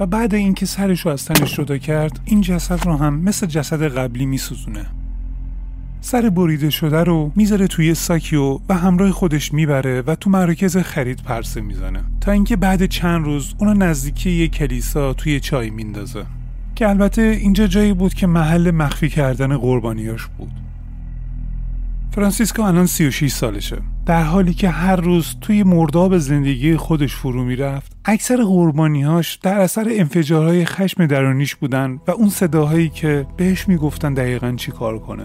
و 0.00 0.06
بعد 0.06 0.34
اینکه 0.34 0.66
سرش 0.66 1.00
رو 1.00 1.12
از 1.12 1.24
تنش 1.24 1.56
جدا 1.56 1.78
کرد 1.78 2.20
این 2.24 2.40
جسد 2.40 2.86
رو 2.86 2.96
هم 2.96 3.14
مثل 3.14 3.46
جسد 3.46 3.82
قبلی 3.82 4.26
میسوزونه. 4.26 4.86
سر 6.00 6.30
بریده 6.30 6.70
شده 6.70 7.04
رو 7.04 7.32
می‌ذاره 7.36 7.66
توی 7.66 7.94
ساکیو 7.94 8.58
و 8.68 8.74
همراه 8.74 9.10
خودش 9.10 9.54
می‌بره 9.54 10.02
و 10.02 10.14
تو 10.14 10.30
مراکز 10.30 10.76
خرید 10.76 11.22
پرسه 11.22 11.60
می‌زنه. 11.60 12.04
تا 12.20 12.32
اینکه 12.32 12.56
بعد 12.56 12.86
چند 12.86 13.24
روز 13.24 13.54
اونو 13.58 13.74
نزدیکی 13.74 14.30
یه 14.30 14.48
کلیسا 14.48 15.12
توی 15.12 15.40
چای 15.40 15.70
میندازه. 15.70 16.24
که 16.74 16.88
البته 16.88 17.22
اینجا 17.22 17.66
جایی 17.66 17.92
بود 17.92 18.14
که 18.14 18.26
محل 18.26 18.70
مخفی 18.70 19.08
کردن 19.08 19.56
قربانیاش 19.56 20.26
بود. 20.26 20.50
فرانسیسکو 22.14 22.62
الان 22.62 22.86
36 22.86 23.32
سالشه. 23.32 23.78
در 24.06 24.22
حالی 24.22 24.54
که 24.54 24.68
هر 24.68 24.96
روز 24.96 25.36
توی 25.40 25.62
مرداب 25.62 26.18
زندگی 26.18 26.76
خودش 26.76 27.14
فرو 27.14 27.44
می‌رفت 27.44 27.96
اکثر 28.04 28.36
قربانیهاش 28.36 29.34
در 29.34 29.60
اثر 29.60 29.86
انفجارهای 29.90 30.64
خشم 30.64 31.06
درونیش 31.06 31.54
بودن 31.54 32.00
و 32.06 32.10
اون 32.10 32.28
صداهایی 32.28 32.88
که 32.88 33.26
بهش 33.36 33.68
می‌گفتن 33.68 34.14
دقیقا 34.14 34.52
چی 34.56 34.72
کار 34.72 34.98
کنه. 34.98 35.24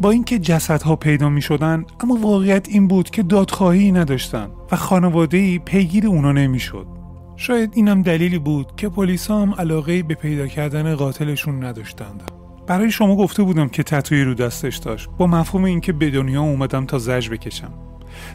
با 0.00 0.10
اینکه 0.10 0.38
جسدها 0.38 0.96
پیدا 0.96 1.28
می 1.28 1.42
شدن 1.42 1.84
اما 2.00 2.14
واقعیت 2.14 2.68
این 2.68 2.88
بود 2.88 3.10
که 3.10 3.22
دادخواهی 3.22 3.92
نداشتن 3.92 4.48
و 4.72 4.76
خانواده 4.76 5.58
پیگیر 5.58 6.06
اونا 6.06 6.32
نمی‌شد. 6.32 6.99
شاید 7.40 7.72
اینم 7.74 8.02
دلیلی 8.02 8.38
بود 8.38 8.76
که 8.76 8.88
پلیس 8.88 9.30
هم 9.30 9.54
علاقه 9.58 10.02
به 10.02 10.14
پیدا 10.14 10.46
کردن 10.46 10.94
قاتلشون 10.94 11.64
نداشتند. 11.64 12.22
برای 12.66 12.90
شما 12.90 13.16
گفته 13.16 13.42
بودم 13.42 13.68
که 13.68 13.82
تتوی 13.82 14.24
رو 14.24 14.34
دستش 14.34 14.76
داشت 14.76 15.08
با 15.18 15.26
مفهوم 15.26 15.64
اینکه 15.64 15.92
به 15.92 16.10
دنیا 16.10 16.42
اومدم 16.42 16.86
تا 16.86 16.98
زج 16.98 17.28
بکشم 17.28 17.72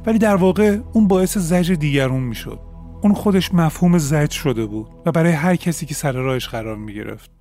ولی 0.05 0.19
در 0.19 0.35
واقع 0.35 0.77
اون 0.93 1.07
باعث 1.07 1.37
زج 1.37 1.71
دیگرون 1.71 2.23
می‌شد 2.23 2.59
اون 3.01 3.13
خودش 3.13 3.53
مفهوم 3.53 3.97
زج 3.97 4.31
شده 4.31 4.65
بود 4.65 4.87
و 5.05 5.11
برای 5.11 5.31
هر 5.31 5.55
کسی 5.55 5.85
که 5.85 5.93
سر 5.93 6.11
راهش 6.11 6.47
قرار 6.47 6.77
می 6.77 6.93
گرفت. 6.93 7.31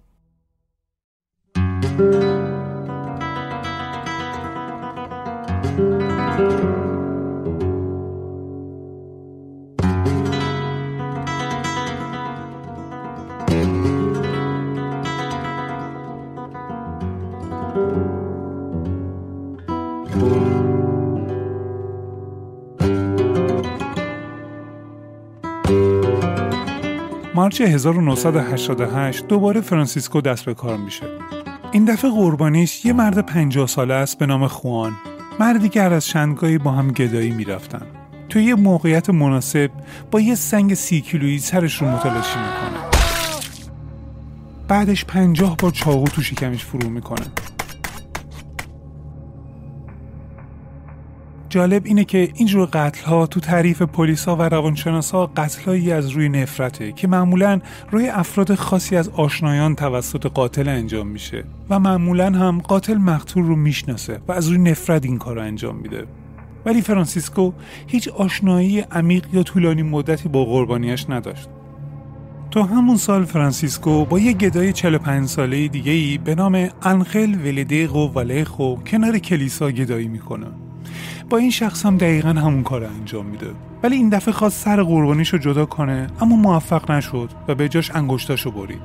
مارچ 27.35 27.61
1988 27.61 29.26
دوباره 29.26 29.61
فرانسیسکو 29.61 30.21
دست 30.21 30.45
به 30.45 30.55
کار 30.55 30.76
میشه. 30.76 31.07
این 31.73 31.85
دفعه 31.85 32.11
قربانیش 32.11 32.85
یه 32.85 32.93
مرد 32.93 33.19
50 33.19 33.67
ساله 33.67 33.95
است 33.95 34.19
به 34.19 34.26
نام 34.26 34.47
خوان. 34.47 34.93
مردی 35.41 35.69
که 35.69 35.83
از 35.83 36.07
چندگاهی 36.07 36.59
با 36.59 36.71
هم 36.71 36.91
گدایی 36.91 37.31
می‌رفتن. 37.31 37.87
توی 38.29 38.45
یه 38.45 38.55
موقعیت 38.55 39.11
مناسب 39.11 39.71
با 40.11 40.21
یه 40.21 40.35
سنگ 40.35 40.75
سی 40.75 41.00
کیلویی 41.00 41.38
سرش 41.38 41.83
رو 41.83 41.88
متلاشی 41.88 42.38
می‌کنه. 42.38 42.81
بعدش 44.69 45.05
پنجاه 45.05 45.57
بار 45.57 45.71
چاقو 45.71 46.07
تو 46.07 46.23
شکمش 46.23 46.64
فرو 46.64 46.91
می‌کنه. 46.91 47.26
جالب 51.55 51.83
اینه 51.85 52.05
که 52.05 52.29
اینجور 52.35 52.69
قتل 52.73 53.05
ها 53.05 53.27
تو 53.27 53.41
تعریف 53.41 53.83
پلیسا 53.83 54.37
و 54.37 54.43
روانشناسا 54.43 55.27
قتلهایی 55.27 55.93
از 55.93 56.09
روی 56.09 56.29
نفرته 56.29 56.93
که 56.93 57.09
معمولا 57.09 57.61
روی 57.91 58.09
افراد 58.09 58.55
خاصی 58.55 58.97
از 58.97 59.09
آشنایان 59.09 59.75
توسط 59.75 60.27
قاتل 60.27 60.69
انجام 60.69 61.07
میشه 61.07 61.45
و 61.71 61.79
معمولا 61.79 62.31
هم 62.31 62.61
قاتل 62.61 62.95
مقتول 62.95 63.45
رو 63.45 63.57
می‌شناسه 63.57 64.21
و 64.29 64.33
از 64.33 64.49
روی 64.49 64.59
نفرت 64.59 65.05
این 65.05 65.19
کار 65.19 65.37
رو 65.37 65.43
انجام 65.43 65.77
میده. 65.77 66.07
ولی 66.67 66.83
فرانسیسکو 66.83 67.53
هیچ 67.87 68.09
آشنایی 68.09 68.81
عمیق 68.81 69.27
یا 69.33 69.43
طولانی 69.43 69.83
مدتی 69.83 70.29
با 70.29 70.45
قربانیش 70.45 71.07
نداشت. 71.09 71.49
تو 72.51 72.63
همون 72.63 72.97
سال 72.97 73.25
فرانسیسکو 73.25 74.05
با 74.05 74.19
یه 74.19 74.33
گدای 74.33 74.73
45 74.73 75.29
ساله 75.29 75.69
دیگه 75.69 75.93
ای 75.93 76.19
به 76.19 76.35
نام 76.35 76.69
انخل 76.83 77.35
ولدیقو 77.35 78.07
والخو 78.07 78.77
کنار 78.77 79.19
کلیسا 79.19 79.71
گدایی 79.71 80.09
می‌کنه. 80.09 80.63
با 81.35 81.38
این 81.38 81.50
شخص 81.50 81.87
هم 81.87 81.97
دقیقا 81.97 82.29
همون 82.29 82.62
کار 82.62 82.85
انجام 82.85 83.26
میده. 83.26 83.47
ولی 83.83 83.97
این 83.97 84.09
دفعه 84.09 84.35
خواست 84.35 84.64
سر 84.64 84.83
قربانیش 84.83 85.29
رو 85.29 85.38
جدا 85.38 85.67
کنه 85.67 86.07
اما 86.21 86.37
موفق 86.37 86.91
نشد 86.91 87.31
و 87.49 87.55
به 87.55 87.69
جاش 87.69 87.91
انگشتاشو 87.91 88.50
برید. 88.50 88.83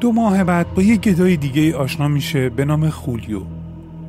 دو 0.00 0.12
ماه 0.12 0.44
بعد 0.44 0.74
با 0.74 0.82
یه 0.82 0.96
گدای 0.96 1.36
دیگه 1.36 1.76
آشنا 1.76 2.08
میشه 2.08 2.48
به 2.48 2.64
نام 2.64 2.90
خولیو. 2.90 3.40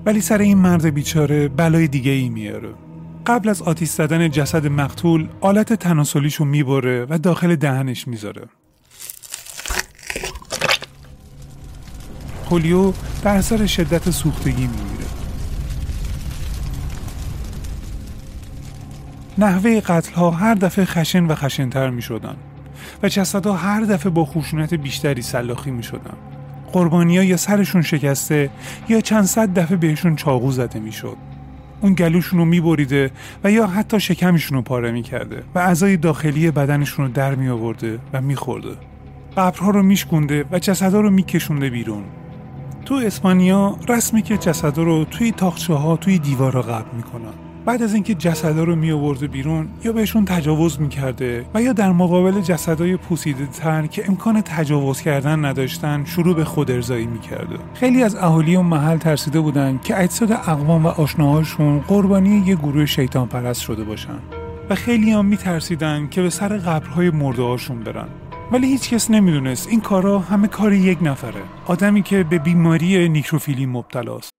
ولی 0.05 0.21
سر 0.21 0.38
این 0.38 0.57
مرد 0.57 0.86
بیچاره 0.86 1.48
بلای 1.48 1.88
دیگه 1.88 2.12
ای 2.12 2.29
میاره. 2.29 2.69
قبل 3.25 3.50
از 3.50 3.62
آتیش 3.62 3.89
زدن 3.89 4.29
جسد 4.29 4.67
مقتول 4.67 5.27
آلت 5.41 5.74
تناسلیشو 5.74 6.45
می‌بره 6.45 7.07
و 7.09 7.17
داخل 7.17 7.55
دهنش 7.55 8.07
می‌ذاره. 8.07 8.48
خولیو 12.45 12.93
در 13.24 13.36
اثر 13.36 13.65
شدت 13.65 14.09
سوختگی 14.09 14.67
میمیره 14.67 14.99
نحوه 19.39 19.79
قتل 19.79 20.13
ها 20.13 20.31
هر 20.31 20.53
دفعه 20.53 20.86
خشن 20.86 21.25
و 21.25 21.36
خشنتر 21.36 21.89
می 21.89 22.01
شدن 22.01 22.36
و 23.03 23.10
جسدها 23.10 23.53
هر 23.53 23.81
دفعه 23.81 24.12
با 24.12 24.25
خشونت 24.25 24.74
بیشتری 24.74 25.22
سلاخی 25.22 25.72
می 25.72 25.84
شدن. 25.84 26.17
قربانی 26.74 27.17
ها 27.17 27.24
یا 27.24 27.38
سرشون 27.38 27.81
شکسته 27.81 28.50
یا 28.89 29.01
چند 29.01 29.24
صد 29.24 29.53
دفعه 29.53 29.77
بهشون 29.77 30.15
چاقو 30.15 30.51
زده 30.51 30.79
می 30.79 30.91
شد. 30.91 31.17
اون 31.81 31.93
گلوشون 31.93 32.39
رو 32.39 32.46
می 32.46 32.62
بریده 32.62 33.12
و 33.43 33.51
یا 33.51 33.67
حتی 33.67 34.00
شکمشون 34.00 34.58
رو 34.58 34.62
پاره 34.62 34.91
می 34.91 35.03
کرده 35.03 35.43
و 35.55 35.60
اعضای 35.60 35.98
داخلی 35.98 36.51
بدنشون 36.51 37.05
رو 37.05 37.12
در 37.12 37.36
می 37.36 37.50
آورده 37.50 38.00
و 38.13 38.22
می 38.22 38.36
خورده. 38.36 38.75
قبرها 39.38 39.69
رو 39.69 39.84
میشکونده 39.84 40.46
و 40.51 40.60
جسدها 40.60 41.01
رو 41.01 41.10
میکشونده 41.10 41.69
بیرون 41.69 42.03
تو 42.86 42.96
اسپانیا 42.96 43.77
رسمی 43.89 44.22
که 44.22 44.38
جسدها 44.38 44.84
رو 44.84 45.05
توی 45.05 45.31
تاخچه 45.31 45.74
ها 45.74 45.98
توی 45.98 46.19
دیوارا 46.19 46.62
قبل 46.62 46.96
می‌کنن 46.98 47.49
بعد 47.69 47.83
از 47.83 47.93
اینکه 47.93 48.15
جسدا 48.15 48.63
رو 48.63 48.75
می 48.75 48.91
آورده 48.91 49.27
بیرون 49.27 49.67
یا 49.83 49.91
بهشون 49.93 50.25
تجاوز 50.25 50.81
می‌کرده 50.81 51.45
و 51.53 51.61
یا 51.61 51.73
در 51.73 51.91
مقابل 51.91 52.41
جسدای 52.41 52.97
پوسیده 52.97 53.45
تر 53.45 53.88
که 53.88 54.07
امکان 54.07 54.41
تجاوز 54.41 55.01
کردن 55.01 55.45
نداشتن 55.45 56.05
شروع 56.05 56.35
به 56.35 56.45
خود 56.45 56.71
ارزایی 56.71 57.05
می‌کرده 57.05 57.55
خیلی 57.73 58.03
از 58.03 58.15
اهالی 58.15 58.55
اون 58.55 58.65
محل 58.65 58.97
ترسیده 58.97 59.39
بودن 59.39 59.79
که 59.83 60.01
اجساد 60.01 60.31
اقوام 60.31 60.85
و 60.85 60.88
آشناهاشون 60.88 61.79
قربانی 61.79 62.43
یه 62.45 62.55
گروه 62.55 62.85
شیطان 62.85 63.27
پرست 63.27 63.61
شده 63.61 63.83
باشن. 63.83 64.19
و 64.69 64.75
خیلی 64.75 65.11
هم 65.11 65.25
میترسیدن 65.25 66.07
که 66.11 66.21
به 66.21 66.29
سر 66.29 66.57
قبرهای 66.57 67.09
مرده 67.09 67.41
هاشون 67.41 67.79
برن. 67.79 68.07
ولی 68.51 68.67
هیچ 68.67 68.89
کس 68.89 69.11
نمی‌دونست 69.11 69.67
این 69.67 69.81
کارا 69.81 70.19
همه 70.19 70.47
کار 70.47 70.73
یک 70.73 70.97
نفره. 71.01 71.41
آدمی 71.65 72.01
که 72.01 72.23
به 72.23 72.39
بیماری 72.39 73.09
نیکروفیلی 73.09 73.65
مبتلاست. 73.65 74.38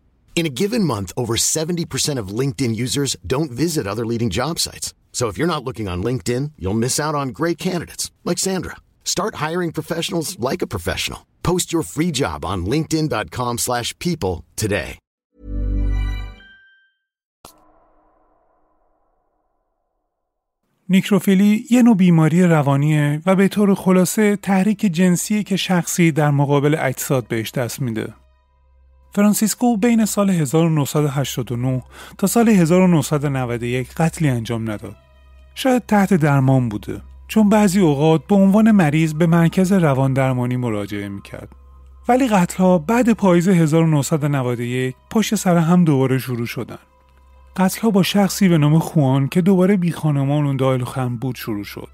In 0.34 0.44
a 0.44 0.50
given 0.50 0.84
month, 0.84 1.12
over 1.16 1.36
70% 1.36 2.18
of 2.18 2.28
LinkedIn 2.28 2.76
users 2.76 3.16
don't 3.26 3.50
visit 3.50 3.86
other 3.86 4.04
leading 4.04 4.28
job 4.28 4.58
sites. 4.58 4.92
So 5.12 5.28
if 5.28 5.38
you're 5.38 5.54
not 5.54 5.64
looking 5.64 5.88
on 5.88 6.02
LinkedIn, 6.02 6.52
you'll 6.58 6.82
miss 6.84 7.00
out 7.00 7.14
on 7.14 7.30
great 7.30 7.56
candidates 7.56 8.10
like 8.22 8.36
Sandra. 8.36 8.76
Start 9.02 9.36
hiring 9.36 9.72
professionals 9.72 10.38
like 10.38 10.60
a 10.60 10.66
professional. 10.66 11.26
Post 11.42 11.72
your 11.72 11.82
free 11.82 12.12
job 12.12 12.44
on 12.44 12.66
linkedin.com/people 12.66 13.56
slash 13.56 13.98
people 13.98 14.44
today. 14.56 14.98
نیکروفیلی 20.88 21.64
یه 21.70 21.82
نوع 21.82 21.96
بیماری 21.96 22.42
روانیه 22.42 23.22
و 23.26 23.36
به 23.36 23.48
طور 23.48 23.74
خلاصه 23.74 24.36
تحریک 24.36 24.80
جنسی 24.80 25.42
که 25.42 25.56
شخصی 25.56 26.12
در 26.12 26.30
مقابل 26.30 26.76
اجساد 26.80 27.28
بهش 27.28 27.50
دست 27.50 27.80
میده. 27.80 28.14
فرانسیسکو 29.13 29.77
بین 29.77 30.05
سال 30.05 30.29
1989 30.29 31.83
تا 32.17 32.27
سال 32.27 32.49
1991 32.49 33.93
قتلی 33.93 34.29
انجام 34.29 34.71
نداد. 34.71 34.95
شاید 35.55 35.85
تحت 35.85 36.13
درمان 36.13 36.69
بوده 36.69 37.01
چون 37.27 37.49
بعضی 37.49 37.79
اوقات 37.79 38.27
به 38.27 38.35
عنوان 38.35 38.71
مریض 38.71 39.13
به 39.13 39.27
مرکز 39.27 39.71
روان 39.71 40.13
درمانی 40.13 40.57
مراجعه 40.57 41.09
می‌کرد. 41.09 41.49
ولی 42.09 42.27
قتلها 42.27 42.77
بعد 42.77 43.13
پاییز 43.13 43.47
1991 43.47 44.95
پشت 45.09 45.35
سر 45.35 45.57
هم 45.57 45.83
دوباره 45.83 46.17
شروع 46.17 46.45
شدن. 46.45 46.79
قتلها 47.57 47.89
با 47.89 48.03
شخصی 48.03 48.49
به 48.49 48.57
نام 48.57 48.79
خوان 48.79 49.27
که 49.27 49.41
دوباره 49.41 49.77
بی 49.77 49.91
خانمان 49.91 50.45
و 50.45 50.57
دائم 50.57 50.83
الخمر 50.83 51.15
بود 51.15 51.35
شروع 51.35 51.63
شد. 51.63 51.87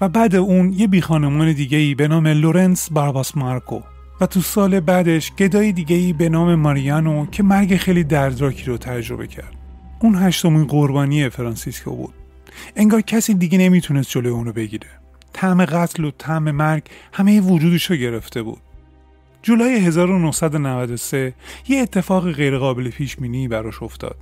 و 0.00 0.08
بعد 0.08 0.36
اون 0.36 0.72
یه 0.72 0.86
بی 0.86 1.00
خانمان 1.00 1.52
دیگه 1.52 1.78
ای 1.78 1.94
به 1.94 2.08
نام 2.08 2.26
لورنس 2.26 2.92
بارباس 2.92 3.36
مارکو 3.36 3.80
و 4.22 4.26
تو 4.26 4.40
سال 4.40 4.80
بعدش 4.80 5.32
گدای 5.32 5.72
دیگه 5.72 5.96
ای 5.96 6.12
به 6.12 6.28
نام 6.28 6.54
ماریانو 6.54 7.26
که 7.26 7.42
مرگ 7.42 7.76
خیلی 7.76 8.04
دردناکی 8.04 8.64
رو 8.64 8.78
تجربه 8.78 9.26
کرد. 9.26 9.54
اون 10.00 10.14
هشتمین 10.14 10.64
قربانی 10.64 11.28
فرانسیسکو 11.28 11.96
بود. 11.96 12.14
انگار 12.76 13.00
کسی 13.00 13.34
دیگه 13.34 13.58
نمی‌تونست 13.58 14.10
جلوی 14.10 14.32
اونو 14.32 14.52
بگیره. 14.52 14.86
طعم 15.32 15.64
قتل 15.64 16.04
و 16.04 16.10
طعم 16.10 16.50
مرگ 16.50 16.82
همه 17.12 17.40
وجودش 17.40 17.90
رو 17.90 17.96
گرفته 17.96 18.42
بود. 18.42 18.60
جولای 19.42 19.74
1993 19.74 21.34
یه 21.68 21.78
اتفاق 21.78 22.32
غیرقابل 22.32 22.90
پیش 22.90 23.16
بینی 23.16 23.48
براش 23.48 23.82
افتاد. 23.82 24.16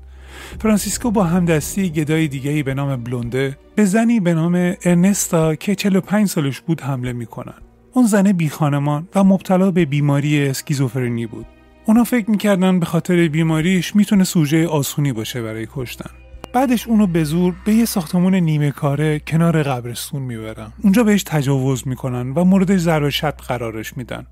فرانسیسکو 0.63 1.11
با 1.11 1.25
همدستی 1.25 1.91
گدای 1.91 2.29
دیگهی 2.29 2.63
به 2.63 2.75
نام 2.75 2.97
بلونده 2.97 3.59
به 3.75 3.85
زنی 3.85 4.21
به 4.21 4.35
نام 4.35 4.75
ارنستا 4.85 5.55
که 5.55 5.75
45 5.75 6.29
سالش 6.29 6.61
بود 6.61 6.81
حمله 6.81 7.13
می‌کنن. 7.13 7.70
اون 7.93 8.07
زن 8.07 8.33
بی 8.33 8.49
خانمان 8.49 9.09
و 9.15 9.25
مبتلا 9.25 9.71
به 9.71 9.85
بیماری 9.85 10.49
اسکیزوفرنی 10.49 11.27
بود. 11.27 11.47
اونا 11.85 12.05
فکر 12.05 12.31
می‌کردن 12.31 12.81
به 12.81 12.87
خاطر 12.87 13.29
بیماریش 13.29 13.97
می‌تونه 13.97 14.25
سوژه 14.25 14.67
آسونی 14.67 15.13
باشه 15.13 15.43
برای 15.43 15.67
کشتن. 15.75 16.11
بعدش 16.53 16.87
اونو 16.87 17.07
به 17.07 17.25
زور 17.25 17.55
به 17.65 17.75
یه 17.75 17.85
ساختمون 17.85 18.35
نیمه 18.35 18.71
کاره 18.71 19.19
کنار 19.19 19.63
قبرستون 19.63 20.23
می‌برن. 20.23 20.73
اونجا 20.83 21.05
بهش 21.05 21.23
تجاوز 21.23 21.89
می‌کنن 21.89 22.31
و 22.31 22.45
مورد 22.45 22.77
ضرب 22.77 23.09
شد 23.09 23.35
قرارش 23.35 23.97
میدن. 23.97 24.27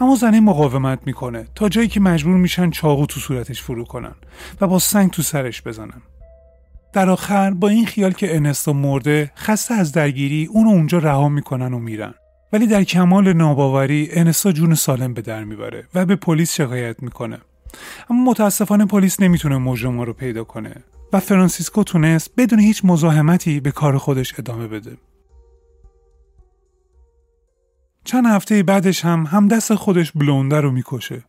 اما 0.00 0.16
زنه 0.16 0.40
مقاومت 0.40 0.98
می‌کنه 1.06 1.46
تا 1.54 1.68
جایی 1.68 1.88
که 1.88 2.00
مجبور 2.00 2.36
میشن 2.36 2.70
چاقو 2.70 3.06
تو 3.06 3.20
صورتش 3.20 3.62
فرو 3.62 3.84
کنن 3.84 4.14
و 4.60 4.66
با 4.66 4.78
سنگ 4.78 5.10
تو 5.10 5.22
سرش 5.22 5.62
بزنن. 5.62 6.02
در 6.92 7.10
آخر 7.10 7.50
با 7.50 7.68
این 7.68 7.86
خیال 7.86 8.12
که 8.12 8.36
انستا 8.36 8.72
مرده 8.72 9.32
خسته 9.36 9.74
از 9.74 9.92
درگیری 9.92 10.46
اونو 10.46 10.68
اونجا 10.68 10.98
رها 10.98 11.28
می‌کنن 11.28 11.74
و 11.74 11.78
میرن. 11.78 12.14
ولی 12.54 12.66
در 12.66 12.84
کمال 12.84 13.32
ناباوری 13.32 14.08
انستا 14.12 14.52
جون 14.52 14.74
سالم 14.74 15.14
به 15.14 15.22
در 15.22 15.44
می‌بره 15.44 15.86
و 15.94 16.06
به 16.06 16.16
پلیس 16.16 16.54
شکایت 16.54 17.02
می‌کنه. 17.02 17.38
اما 18.10 18.30
متاسفانه 18.30 18.86
پلیس 18.86 19.20
نمی‌تونه 19.20 19.58
مجرم 19.58 20.00
رو 20.00 20.12
پیدا 20.12 20.44
کنه 20.44 20.74
و 21.12 21.20
فرانسیسکو 21.20 21.84
تونست 21.84 22.30
بدون 22.36 22.58
هیچ 22.58 22.84
مزاحمتی 22.84 23.60
به 23.60 23.70
کار 23.70 23.98
خودش 23.98 24.38
ادامه 24.38 24.68
بده. 24.68 24.96
چند 28.04 28.26
هفته 28.26 28.62
بعدش 28.62 29.04
هم 29.04 29.26
همدست 29.30 29.74
خودش 29.74 30.12
بلونده 30.12 30.60
رو 30.60 30.70
می‌کشه. 30.70 31.24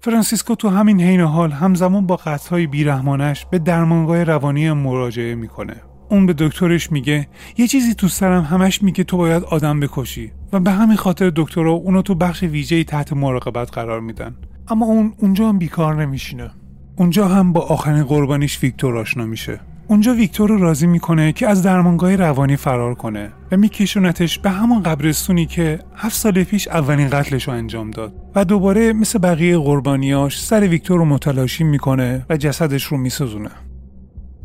فرانسیسکو 0.00 0.54
تو 0.54 0.68
همین 0.68 1.00
حین 1.00 1.20
حال 1.20 1.50
همزمان 1.52 2.06
با 2.06 2.16
قطعهای 2.16 2.66
بیرحمانش 2.66 3.46
به 3.50 3.58
درمانگاه 3.58 4.24
روانی 4.24 4.72
مراجعه 4.72 5.34
می‌کنه. 5.34 5.76
اون 6.08 6.26
به 6.26 6.32
دکترش 6.32 6.92
میگه 6.92 7.28
یه 7.58 7.66
چیزی 7.66 7.94
تو 7.94 8.08
سرم 8.08 8.42
همش 8.42 8.82
میگه 8.82 9.04
تو 9.04 9.16
باید 9.16 9.42
آدم 9.42 9.80
بکشی 9.80 10.32
و 10.52 10.60
به 10.60 10.70
همین 10.70 10.96
خاطر 10.96 11.32
دکترها 11.36 11.72
اونو 11.72 12.02
تو 12.02 12.14
بخش 12.14 12.42
ویژه‌ای 12.42 12.84
تحت 12.84 13.12
مراقبت 13.12 13.70
قرار 13.70 14.00
میدن. 14.00 14.34
اما 14.68 14.86
اون 14.86 15.12
اونجا 15.18 15.48
هم 15.48 15.58
بیکار 15.58 16.02
نمیشینه. 16.02 16.50
اونجا 16.96 17.28
هم 17.28 17.52
با 17.52 17.60
آخرین 17.60 18.04
قربانیش 18.04 18.62
ویکتور 18.62 18.98
آشنا 18.98 19.26
میشه. 19.26 19.60
اونجا 19.88 20.14
ویکتور 20.14 20.48
رو 20.48 20.58
راضی 20.58 20.86
می‌کنه 20.86 21.32
که 21.32 21.48
از 21.48 21.62
درمانگاه 21.62 22.16
روانی 22.16 22.56
فرار 22.56 22.94
کنه 22.94 23.32
و 23.52 23.56
میکشونتش 23.56 24.38
به 24.38 24.50
همان 24.50 24.82
قبرستونی 24.82 25.46
که 25.46 25.78
هفت 25.96 26.16
سال 26.16 26.44
پیش 26.44 26.68
اولین 26.68 27.08
قتلش 27.08 27.48
رو 27.48 27.54
انجام 27.54 27.90
داد 27.90 28.12
و 28.34 28.44
دوباره 28.44 28.92
مثل 28.92 29.18
بقیه 29.18 29.58
قربانیاش 29.58 30.42
سر 30.42 30.60
ویکتور 30.60 30.98
رو 30.98 31.04
متلاشی 31.04 31.64
می‌کنه 31.64 32.26
و 32.30 32.36
جسدش 32.36 32.84
رو 32.84 32.96
میسوزونه. 32.96 33.50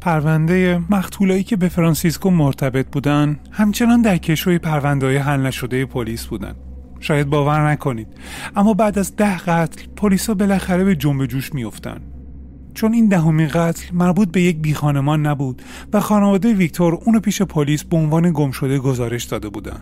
پرونده 0.08 0.82
مقتولایی 0.90 1.44
که 1.44 1.56
به 1.56 1.70
فرانسیسکو 1.70 2.30
مرتبط 2.30 2.88
بودن 2.92 3.40
همچنان 3.52 4.02
در 4.02 4.18
کشوی 4.18 4.58
پرونده 4.58 5.20
حل 5.20 5.42
نشده 5.42 5.86
پلیس 5.86 6.26
بودن. 6.26 6.56
شاید 7.00 7.30
باور 7.30 7.72
نکنید 7.72 8.08
اما 8.56 8.74
بعد 8.74 9.00
از 9.00 9.16
ده 9.16 9.38
قتل 9.38 9.82
پلیسا 9.96 10.34
بالاخره 10.34 10.84
به 10.84 10.96
جنب 10.96 11.26
جوش 11.26 11.54
میافتن 11.54 12.02
چون 12.74 12.94
این 12.94 13.08
دهمین 13.08 13.48
قتل 13.48 13.96
مربوط 13.96 14.32
به 14.32 14.42
یک 14.42 14.58
بیخانمان 14.58 15.26
نبود 15.26 15.62
و 15.94 16.00
خانواده 16.00 16.54
ویکتور 16.54 17.00
اونو 17.06 17.20
پیش 17.20 17.42
پلیس 17.42 17.84
به 17.84 17.98
عنوان 17.98 18.32
گم 18.34 18.52
شده 18.52 18.80
گزارش 18.80 19.24
داده 19.24 19.50
بودن. 19.50 19.82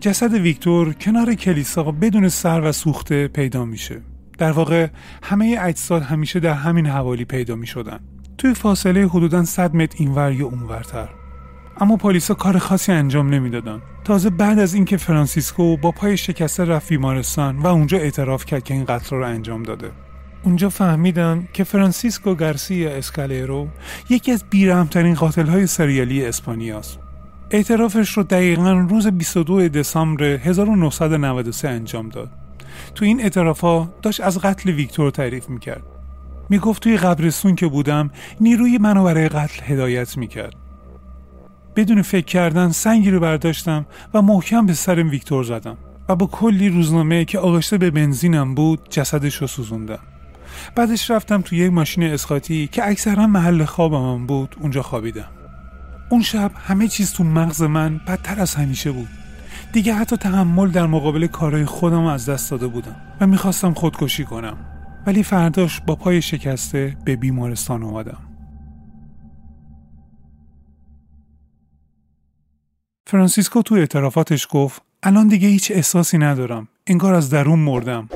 جسد 0.00 0.34
ویکتور 0.34 0.92
کنار 0.92 1.34
کلیسا 1.34 1.82
بدون 1.82 2.28
سر 2.28 2.60
و 2.60 2.72
سوخته 2.72 3.28
پیدا 3.28 3.64
میشه. 3.64 4.02
در 4.38 4.52
واقع 4.52 4.88
همه 5.22 5.56
اجساد 5.60 6.02
همیشه 6.02 6.40
در 6.40 6.54
همین 6.54 6.86
حوالی 6.86 7.24
پیدا 7.24 7.54
می 7.54 7.66
شدن. 7.66 8.00
توی 8.38 8.54
فاصله 8.54 9.06
حدودا 9.06 9.44
100 9.44 9.74
متر 9.74 9.96
اینور 9.98 10.32
یا 10.32 10.46
اونورتر. 10.46 11.08
اما 11.80 11.96
پلیسا 11.96 12.34
کار 12.34 12.58
خاصی 12.58 12.92
انجام 12.92 13.28
نمی‌دادن. 13.28 13.82
تازه 14.04 14.30
بعد 14.30 14.58
از 14.58 14.74
اینکه 14.74 14.96
فرانسیسکو 14.96 15.76
با 15.76 15.90
پای 15.90 16.16
شکسته 16.16 16.64
رفت 16.64 16.88
بیمارستان 16.88 17.58
و 17.58 17.66
اونجا 17.66 17.98
اعتراف 17.98 18.44
کرد 18.44 18.64
که 18.64 18.74
این 18.74 18.84
قتل 18.84 19.16
رو 19.16 19.26
انجام 19.26 19.62
داده. 19.62 19.90
اونجا 20.42 20.68
فهمیدن 20.68 21.48
که 21.52 21.64
فرانسیسکو 21.64 22.34
گارسیا 22.34 22.90
اسکالرو 22.90 23.68
یکی 24.10 24.32
از 24.32 24.44
بیرحمترین 24.50 25.14
قاتل 25.14 25.46
های 25.46 25.66
سریالی 25.66 26.24
اسپانیاست. 26.24 26.98
اعترافش 27.50 28.16
رو 28.16 28.22
دقیقا 28.22 28.72
روز 28.72 29.06
22 29.06 29.68
دسامبر 29.68 30.24
1993 30.24 31.68
انجام 31.68 32.08
داد. 32.08 32.30
تو 32.94 33.04
این 33.04 33.20
اعترافا 33.20 33.88
داشت 34.02 34.20
از 34.20 34.38
قتل 34.38 34.70
ویکتور 34.70 35.10
تعریف 35.10 35.48
می‌کرد. 35.48 35.95
می‌گفت 36.48 36.82
توی 36.82 36.96
قبرستون 36.96 37.54
که 37.54 37.66
بودم 37.66 38.10
نیروی 38.40 38.78
منو 38.78 39.04
برای 39.04 39.28
قتل 39.28 39.62
هدایت 39.64 40.16
می‌کرد. 40.16 40.54
بدون 41.76 42.02
فکر 42.02 42.24
کردن 42.24 42.70
سنگی 42.70 43.10
رو 43.10 43.20
برداشتم 43.20 43.86
و 44.14 44.22
محکم 44.22 44.66
به 44.66 44.74
سر 44.74 45.02
ویکتور 45.02 45.44
زدم 45.44 45.76
و 46.08 46.16
با 46.16 46.26
کلی 46.26 46.68
روزنامه 46.68 47.24
که 47.24 47.38
آغشته 47.38 47.78
به 47.78 47.90
بنزینم 47.90 48.54
بود 48.54 48.88
جسدش 48.90 49.34
رو 49.34 49.46
سوزوندم. 49.46 49.98
بعدش 50.74 51.10
رفتم 51.10 51.40
توی 51.40 51.58
یک 51.58 51.72
ماشین 51.72 52.02
اسقاطی 52.04 52.68
که 52.72 52.88
اکثرا 52.88 53.26
محل 53.26 53.64
خوابم 53.64 54.26
بود 54.26 54.56
اونجا 54.60 54.82
خوابیدم. 54.82 55.28
اون 56.08 56.22
شب 56.22 56.50
همه 56.54 56.88
چیز 56.88 57.12
تو 57.12 57.24
مغز 57.24 57.62
من 57.62 58.00
بدتر 58.06 58.40
از 58.40 58.54
همیشه 58.54 58.92
بود. 58.92 59.08
دیگه 59.72 59.94
حتی 59.94 60.16
تحمل 60.16 60.70
در 60.70 60.86
مقابل 60.86 61.26
کارهای 61.26 61.64
خودم 61.64 62.04
از 62.04 62.28
دست 62.28 62.50
داده 62.50 62.66
بودم 62.66 62.96
و 63.20 63.26
می‌خواستم 63.26 63.74
خودکشی 63.74 64.24
کنم 64.24 64.56
ولی 65.06 65.22
فرداش 65.22 65.80
با 65.80 65.94
پای 65.94 66.22
شکسته 66.22 66.96
به 67.04 67.16
بیمارستان 67.16 67.82
اومدم. 67.82 68.18
فرانسیسکو 73.06 73.62
تو 73.62 73.74
اعترافاتش 73.74 74.48
گفت 74.50 74.82
الان 75.02 75.28
دیگه 75.28 75.48
هیچ 75.48 75.72
احساسی 75.74 76.18
ندارم 76.18 76.68
انگار 76.86 77.14
از 77.14 77.30
درون 77.30 77.58
مردم. 77.58 78.08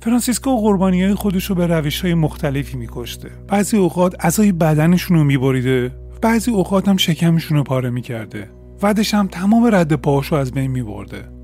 فرانسیسکو 0.00 0.56
قربانی 0.56 1.02
های 1.02 1.14
خودش 1.14 1.44
رو 1.44 1.54
به 1.54 1.66
روش 1.66 2.00
های 2.00 2.14
مختلفی 2.14 2.76
میکشته. 2.76 3.30
بعضی 3.48 3.76
اوقات 3.76 4.14
اعضای 4.20 4.52
بدنشون 4.52 5.16
رو 5.16 5.24
میبریده 5.24 5.98
بعضی 6.22 6.50
اوقات 6.50 6.88
هم 6.88 6.96
شکمشون 6.96 7.56
رو 7.56 7.64
پاره 7.64 7.90
می‌کرده. 7.90 8.50
بعدش 8.82 9.14
هم 9.14 9.26
تمام 9.26 9.68
رد 9.72 9.92
پاهاشو 9.92 10.36
از 10.36 10.52
بین 10.52 10.70
میبرده. 10.70 11.35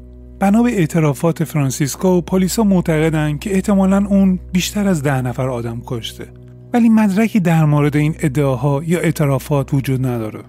بنا 0.42 0.62
به 0.62 0.78
اعترافات 0.78 1.44
فرانسیسکو 1.44 2.20
پلیسا 2.20 2.64
معتقدن 2.64 3.38
که 3.38 3.54
احتمالا 3.54 4.06
اون 4.08 4.38
بیشتر 4.52 4.88
از 4.88 5.02
ده 5.02 5.22
نفر 5.22 5.48
آدم 5.48 5.82
کشته. 5.86 6.26
ولی 6.72 6.88
مدرکی 6.88 7.40
در 7.40 7.64
مورد 7.64 7.96
این 7.96 8.14
ادعاها 8.20 8.82
یا 8.86 9.00
اعترافات 9.00 9.74
وجود 9.74 10.06
نداره. 10.06 10.40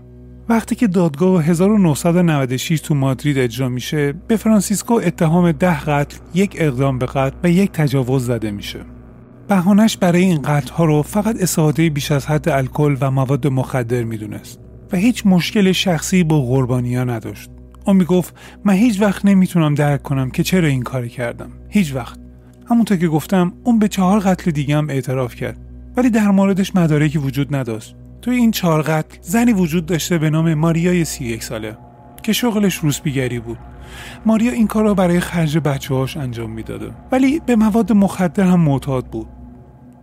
وقتی 0.50 0.76
که 0.76 0.88
دادگاه 0.88 1.44
1996 1.44 2.80
تو 2.80 2.96
مادرید 2.96 3.38
اجرا 3.38 3.70
میشه 3.70 4.14
به 4.28 4.38
فرانسیسکو 4.38 4.94
اتهام 4.94 5.52
ده 5.52 5.80
قتل 5.80 6.18
یک 6.34 6.56
اقدام 6.60 7.00
به 7.00 7.06
قتل 7.06 7.36
و 7.44 7.50
یک 7.50 7.72
تجاوز 7.72 8.26
زده 8.26 8.52
میشه. 8.52 8.80
بهانش 9.48 9.98
برای 9.98 10.24
این 10.24 10.42
قتل 10.42 10.74
ها 10.74 10.86
رو 10.86 11.02
فقط 11.02 11.42
استفاده 11.42 11.90
بیش 11.90 12.12
از 12.12 12.26
حد 12.26 12.50
الکل 12.50 12.98
و 13.02 13.12
مواد 13.12 13.48
مخدر 13.48 14.04
می‌دونست 14.04 14.60
و 14.94 14.98
هیچ 14.98 15.26
مشکل 15.26 15.72
شخصی 15.72 16.24
با 16.24 16.42
قربانیا 16.42 17.04
نداشت. 17.04 17.50
اون 17.86 17.96
می‌گفت 17.96 18.36
من 18.66 18.74
هیچ 18.74 19.02
وقت 19.02 19.26
نمی‌تونم 19.26 19.76
درک 19.76 20.04
کنم 20.04 20.30
که 20.30 20.44
چرا 20.44 20.68
این 20.68 20.82
کاری 20.82 21.10
کردم. 21.10 21.50
هیچ 21.70 21.96
وقت. 21.96 22.20
همونطور 22.70 22.98
که 22.98 23.08
گفتم 23.08 23.54
اون 23.64 23.80
به 23.80 23.88
چهار 23.88 24.20
قتل 24.20 24.52
دیگه 24.52 24.78
هم 24.78 24.90
اعتراف 24.90 25.36
کرد. 25.36 25.58
ولی 25.98 26.10
در 26.10 26.32
موردش 26.32 26.76
مدارکی 26.76 27.18
وجود 27.18 27.56
نداشت. 27.56 27.96
توی 28.22 28.36
این 28.36 28.52
چهار 28.52 28.82
قتل 28.82 29.18
زنی 29.22 29.54
وجود 29.54 29.86
داشته 29.86 30.18
به 30.18 30.30
نام 30.30 30.54
ماریای 30.54 31.06
سی 31.06 31.26
یک 31.26 31.44
ساله 31.44 31.78
که 32.24 32.34
شغلش 32.34 32.76
روسپیگری 32.76 33.40
بود. 33.40 33.58
ماریا 34.26 34.52
این 34.52 34.68
کار 34.68 34.84
را 34.84 34.94
برای 34.94 35.20
خرج 35.20 35.58
بچه 35.58 35.96
هاش 35.96 36.18
انجام 36.18 36.50
می‌داده. 36.52 36.92
ولی 37.12 37.42
به 37.46 37.56
مواد 37.56 37.92
مخدر 37.92 38.44
هم 38.44 38.60
معتاد 38.60 39.06
بود. 39.06 39.28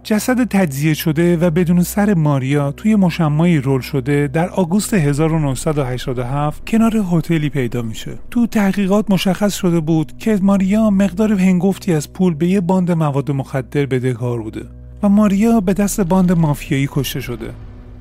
جسد 0.02 0.44
تجزیه 0.44 0.94
شده 0.94 1.36
و 1.36 1.50
بدون 1.50 1.82
سر 1.82 2.14
ماریا 2.14 2.72
توی 2.72 2.96
مشمایی 2.96 3.58
رول 3.58 3.80
شده 3.80 4.28
در 4.32 4.48
آگوست 4.48 4.94
1987 4.94 6.66
کنار 6.66 7.04
هتلی 7.12 7.48
پیدا 7.48 7.82
میشه. 7.82 8.18
تو 8.30 8.46
تحقیقات 8.46 9.10
مشخص 9.10 9.54
شده 9.54 9.80
بود 9.80 10.18
که 10.18 10.38
ماریا 10.42 10.90
مقدار 10.90 11.32
هنگفتی 11.32 11.92
از 11.92 12.12
پول 12.12 12.34
به 12.34 12.48
یه 12.48 12.60
باند 12.60 12.90
مواد 12.90 13.30
مخدر 13.30 13.86
بدهکار 13.86 14.42
بوده 14.42 14.66
و 15.02 15.08
ماریا 15.08 15.60
به 15.60 15.72
دست 15.72 16.00
باند 16.00 16.32
مافیایی 16.32 16.88
کشته 16.90 17.20
شده. 17.20 17.50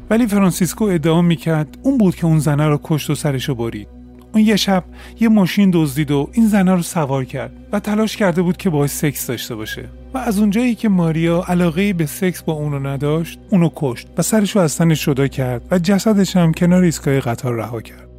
ولی 0.09 0.27
فرانسیسکو 0.27 0.85
ادعا 0.85 1.21
می‌کرد 1.21 1.77
اون 1.83 1.97
بود 1.97 2.15
که 2.15 2.25
اون 2.25 2.39
زنه 2.39 2.67
رو 2.67 2.79
کشت 2.83 3.09
و 3.09 3.15
سرشو 3.15 3.55
برید. 3.55 3.98
اون 4.33 4.43
یه 4.43 4.55
شب 4.55 4.83
یه 5.19 5.29
ماشین 5.29 5.71
دزدید 5.73 6.11
و 6.11 6.29
این 6.31 6.47
زنه 6.47 6.75
رو 6.75 6.81
سوار 6.81 7.25
کرد 7.25 7.51
و 7.71 7.79
تلاش 7.79 8.17
کرده 8.17 8.41
بود 8.41 8.57
که 8.57 8.69
باش 8.69 8.89
سکس 8.89 9.27
داشته 9.27 9.55
باشه. 9.55 9.85
و 10.13 10.17
از 10.17 10.39
اونجایی 10.39 10.75
که 10.75 10.89
ماریا 10.89 11.43
علاقه 11.47 11.93
به 11.93 12.05
سکس 12.05 12.43
با 12.43 12.53
اونو 12.53 12.79
نداشت 12.79 13.39
اونو 13.49 13.69
کشت 13.75 14.07
و 14.17 14.21
سرش 14.21 14.55
رو 14.55 14.61
از 14.61 14.77
تنش 14.77 15.05
جدا 15.05 15.27
کرد 15.27 15.61
و 15.71 15.79
جسدش 15.79 16.35
هم 16.35 16.53
کنار 16.53 16.83
ایستگاه 16.83 17.19
قطار 17.19 17.55
رها 17.55 17.81
کرد. 17.81 18.09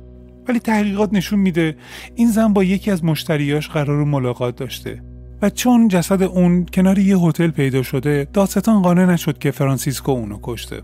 ولی 0.49 0.59
تحقیقات 0.59 1.12
نشون 1.12 1.38
میده 1.38 1.77
این 2.14 2.31
زن 2.31 2.53
با 2.53 2.64
یکی 2.64 2.90
از 2.90 3.05
مشتریاش 3.05 3.68
قرار 3.68 4.05
ملاقات 4.05 4.57
داشته 4.57 5.03
و 5.42 5.51
چون 5.51 5.88
جسد 5.88 6.23
اون 6.23 6.66
کنار 6.66 6.99
یه 6.99 7.18
هتل 7.18 7.51
پیدا 7.51 7.83
شده 7.83 8.29
دادستان 8.33 8.83
قانع 8.83 9.05
نشد 9.05 9.38
که 9.38 9.51
فرانسیسکو 9.51 10.12
اونو 10.12 10.38
کشته. 10.42 10.83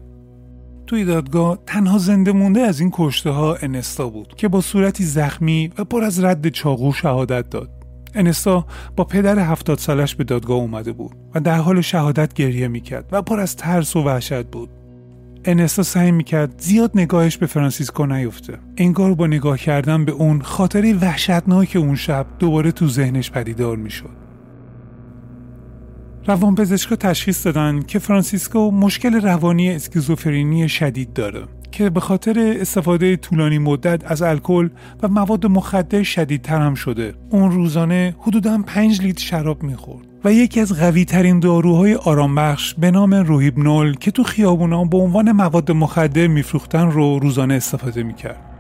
توی 0.87 1.05
دادگاه 1.05 1.59
تنها 1.67 1.99
زنده 1.99 2.33
مونده 2.33 2.61
از 2.61 2.81
این 2.81 2.91
کشته 2.95 3.31
ها 3.31 3.55
انستا 3.55 4.09
بود 4.09 4.35
که 4.37 4.49
با 4.49 4.61
صورتی 4.61 5.05
زخمی 5.05 5.71
و 5.79 5.85
پر 5.85 6.05
از 6.05 6.25
رد 6.25 6.49
چاقو 6.49 6.93
شهادت 6.93 7.51
داد. 7.51 7.71
انستا 8.15 8.67
با 8.97 9.05
پدر 9.05 9.39
هفتاد 9.39 9.79
سالش 9.79 10.15
به 10.15 10.25
دادگاه 10.25 10.57
اومده 10.57 10.93
بود 10.93 11.17
و 11.35 11.41
در 11.41 11.59
حال 11.59 11.81
شهادت 11.81 12.35
گریه 12.35 12.69
می‌کرد 12.69 13.09
و 13.13 13.23
پر 13.23 13.41
از 13.41 13.57
ترس 13.57 13.97
و 13.97 14.03
وحشت 14.03 14.47
بود. 14.47 14.69
انستا 15.45 15.83
سعی 15.83 16.11
می‌کرد 16.11 16.55
زیاد 16.59 16.91
نگاهش 16.95 17.37
به 17.37 17.47
فرانسیسکو 17.47 18.07
نیفته. 18.07 18.59
انگار 18.77 19.15
با 19.15 19.27
نگاه 19.27 19.59
کردن 19.59 20.05
به 20.05 20.13
اون 20.13 20.43
خاطره‌ی 20.43 20.93
وحشتناک 20.93 21.77
اون 21.81 21.97
شب 21.97 22.27
دوباره 22.39 22.73
تو 22.73 22.89
ذهنش 22.89 23.31
پدیدار 23.31 23.77
می‌شد. 23.77 24.26
روانپزشکا 26.27 26.97
تشخیص 26.97 27.47
دادن 27.47 27.83
که 27.83 27.99
فرانسیسکو 27.99 28.71
مشکل 28.71 29.15
روانی 29.15 29.71
اسکیزوفرینی 29.71 30.69
شدید 30.69 31.13
داره 31.13 31.43
که 31.73 31.91
به 31.91 32.01
خاطر 32.01 32.57
استفاده 32.61 33.17
طولانی 33.17 33.59
مدت 33.59 34.11
از 34.11 34.23
الکل 34.23 34.69
و 35.03 35.09
مواد 35.09 35.47
مخدر 35.47 36.03
شدیدتر 36.03 36.61
هم 36.61 36.75
شده. 36.75 37.15
اون 37.31 37.51
روزانه 37.51 38.17
حدودا 38.19 38.63
5 38.67 39.03
لیتر 39.03 39.25
شراب 39.25 39.63
می‌خورد 39.63 40.07
و 40.25 40.33
یکی 40.33 40.61
از 40.61 40.73
قوی 40.73 41.05
ترین 41.05 41.41
داروهای 41.41 41.95
آرامبخش 41.95 42.75
به 42.75 42.91
نام 42.91 43.15
روهیبنول 43.15 43.95
که 43.95 44.11
تو 44.11 44.23
خیابونا 44.23 44.85
به 44.85 44.97
عنوان 44.97 45.33
مواد 45.33 45.73
مخدر 45.73 46.27
میفروختن 46.27 46.91
رو 46.91 47.19
روزانه 47.19 47.55
استفاده 47.55 48.03
می‌کرد. 48.03 48.56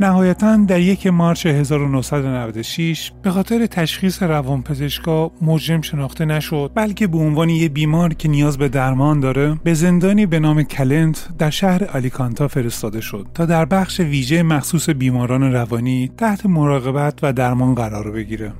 نهایتا 0.00 0.56
در 0.56 0.80
یک 0.80 1.06
مارچ 1.06 1.46
1996 1.46 3.12
به 3.22 3.30
خاطر 3.30 3.66
تشخیص 3.66 4.22
روانپزشکا 4.22 5.30
مجرم 5.42 5.80
شناخته 5.80 6.24
نشد 6.24 6.70
بلکه 6.74 7.06
به 7.06 7.18
عنوان 7.18 7.48
یک 7.48 7.72
بیمار 7.72 8.14
که 8.14 8.28
نیاز 8.28 8.58
به 8.58 8.68
درمان 8.68 9.20
داره 9.20 9.56
به 9.64 9.74
زندانی 9.74 10.26
به 10.26 10.38
نام 10.38 10.62
کلنت 10.62 11.28
در 11.38 11.50
شهر 11.50 11.84
آلیکانتا 11.84 12.48
فرستاده 12.48 13.00
شد 13.00 13.26
تا 13.34 13.46
در 13.46 13.64
بخش 13.64 14.00
ویژه 14.00 14.42
مخصوص 14.42 14.90
بیماران 14.90 15.52
روانی 15.52 16.10
تحت 16.16 16.46
مراقبت 16.46 17.18
و 17.22 17.32
درمان 17.32 17.74
قرار 17.74 18.10
بگیره. 18.10 18.52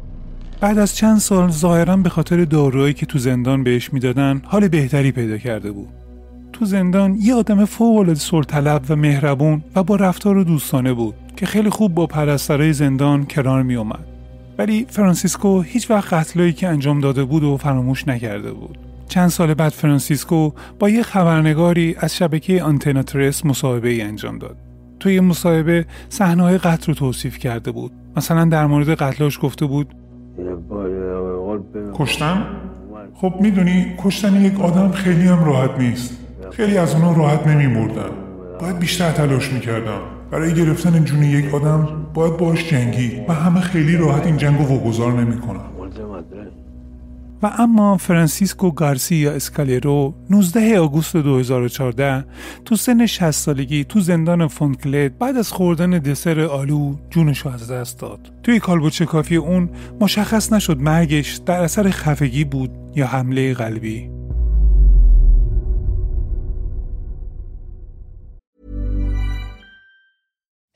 بعد 0.61 0.79
از 0.79 0.97
چند 0.97 1.19
سال 1.19 1.51
ظاهرا 1.51 1.97
به 1.97 2.09
خاطر 2.09 2.45
داروهایی 2.45 2.95
که 2.95 3.07
تو 3.07 3.19
زندان 3.19 3.63
بهش 3.63 3.93
می‌دادن 3.93 4.43
حال 4.45 4.69
بهتری 4.69 5.13
پیدا 5.13 5.39
کرده 5.39 5.73
بود. 5.73 5.89
تو 6.53 6.65
زندان 6.65 7.17
یه 7.21 7.35
آدم 7.35 7.65
فوق‌العاده 7.65 8.15
صلح‌طلب 8.15 8.83
و 8.89 8.97
مهربون 8.97 9.65
و 9.77 9.83
با 9.83 9.97
رفتار 9.97 10.37
و 10.37 10.45
دوستانه 10.45 10.93
بود. 10.93 11.15
که 11.39 11.47
خیلی 11.47 11.71
خوب 11.71 11.95
با 11.95 12.07
پرستارای 12.07 12.73
زندان 12.73 13.25
کنار 13.25 13.63
می 13.63 13.75
اومد. 13.75 14.05
ولی 14.59 14.87
فرانسیسکو 14.89 15.61
هیچ 15.61 15.91
وقت 15.91 16.13
قتلایی 16.13 16.53
که 16.53 16.69
انجام 16.69 17.01
داده 17.01 17.25
بود 17.25 17.45
و 17.45 17.57
فراموش 17.57 18.09
نکرده 18.09 18.53
بود. 18.53 18.79
چند 19.09 19.29
سال 19.29 19.55
بعد 19.55 19.73
فرانسیسکو 19.73 20.51
با 20.79 20.89
یه 20.89 21.03
خبرنگاری 21.03 21.97
از 21.99 22.17
شبکه 22.17 22.63
آنتناترس 22.63 23.47
مصاحبه 23.47 23.89
ای 23.89 24.03
انجام 24.03 24.39
داد. 24.39 24.57
توی 25.01 25.21
مصاحبه 25.21 25.87
صحنه‌های 26.09 26.59
قتل 26.59 26.87
رو 26.87 26.95
توصیف 26.95 27.39
کرده 27.39 27.71
بود. 27.71 27.93
مثلا 28.17 28.45
در 28.45 28.67
مورد 28.67 28.89
قتلاش 28.89 29.39
گفته 29.43 29.67
بود 29.67 29.95
کشتم 31.95 32.47
خب 33.15 33.35
می‌دونی 33.41 33.95
کشتن 33.99 34.45
یک 34.45 34.61
آدم 34.61 34.91
خیلی 34.91 35.29
هم 35.29 35.45
راحت 35.45 35.79
نیست 35.79 36.19
خیلی 36.53 36.79
از 36.79 36.95
اونا 36.95 37.13
راحت 37.13 37.47
نمیمردن 37.47 38.11
باید 38.61 38.79
بیشتر 38.79 39.11
تلاش 39.11 39.53
می‌کردم 39.53 40.18
برای 40.31 40.55
گرفتن 40.55 41.05
جون 41.05 41.23
یک 41.23 41.55
آدم 41.55 41.89
باید 42.15 42.37
باش 42.37 42.71
بجنگی 42.71 43.21
و 43.29 43.33
همه 43.35 43.61
خیلی 43.61 43.97
راحت 43.97 44.27
این 44.27 44.37
جنگ 44.37 44.59
رو 44.59 44.65
واگذار 44.65 45.13
نمی‌کنن 45.13 45.61
و 47.43 47.51
اما 47.59 47.97
فرانسیسکو 47.97 48.71
گارسیا 48.71 49.33
اسکالرو 49.33 50.15
19 50.31 50.79
آگوست 50.79 51.17
2014 51.17 52.25
تو 52.65 52.77
سن 52.77 53.07
60 53.07 53.31
سالگی 53.31 53.85
تو 53.85 54.01
زندان 54.01 54.47
فونکلت 54.49 55.13
بعد 55.19 55.37
از 55.37 55.53
خوردن 55.53 55.91
دسر 55.91 56.41
آلو 56.41 56.95
جونشو 57.11 57.47
از 57.47 57.71
دست 57.71 57.99
داد. 58.01 58.33
توی 58.43 58.59
کالبدشکافی 58.59 59.37
اون 59.37 59.71
مشخص 60.01 60.53
نشد 60.53 60.81
مرگش 60.81 61.37
در 61.37 61.61
اثر 61.61 61.91
خفگی 61.91 62.45
بود 62.45 62.71
یا 62.95 63.07
حمله 63.07 63.55
قلبی. 63.55 64.18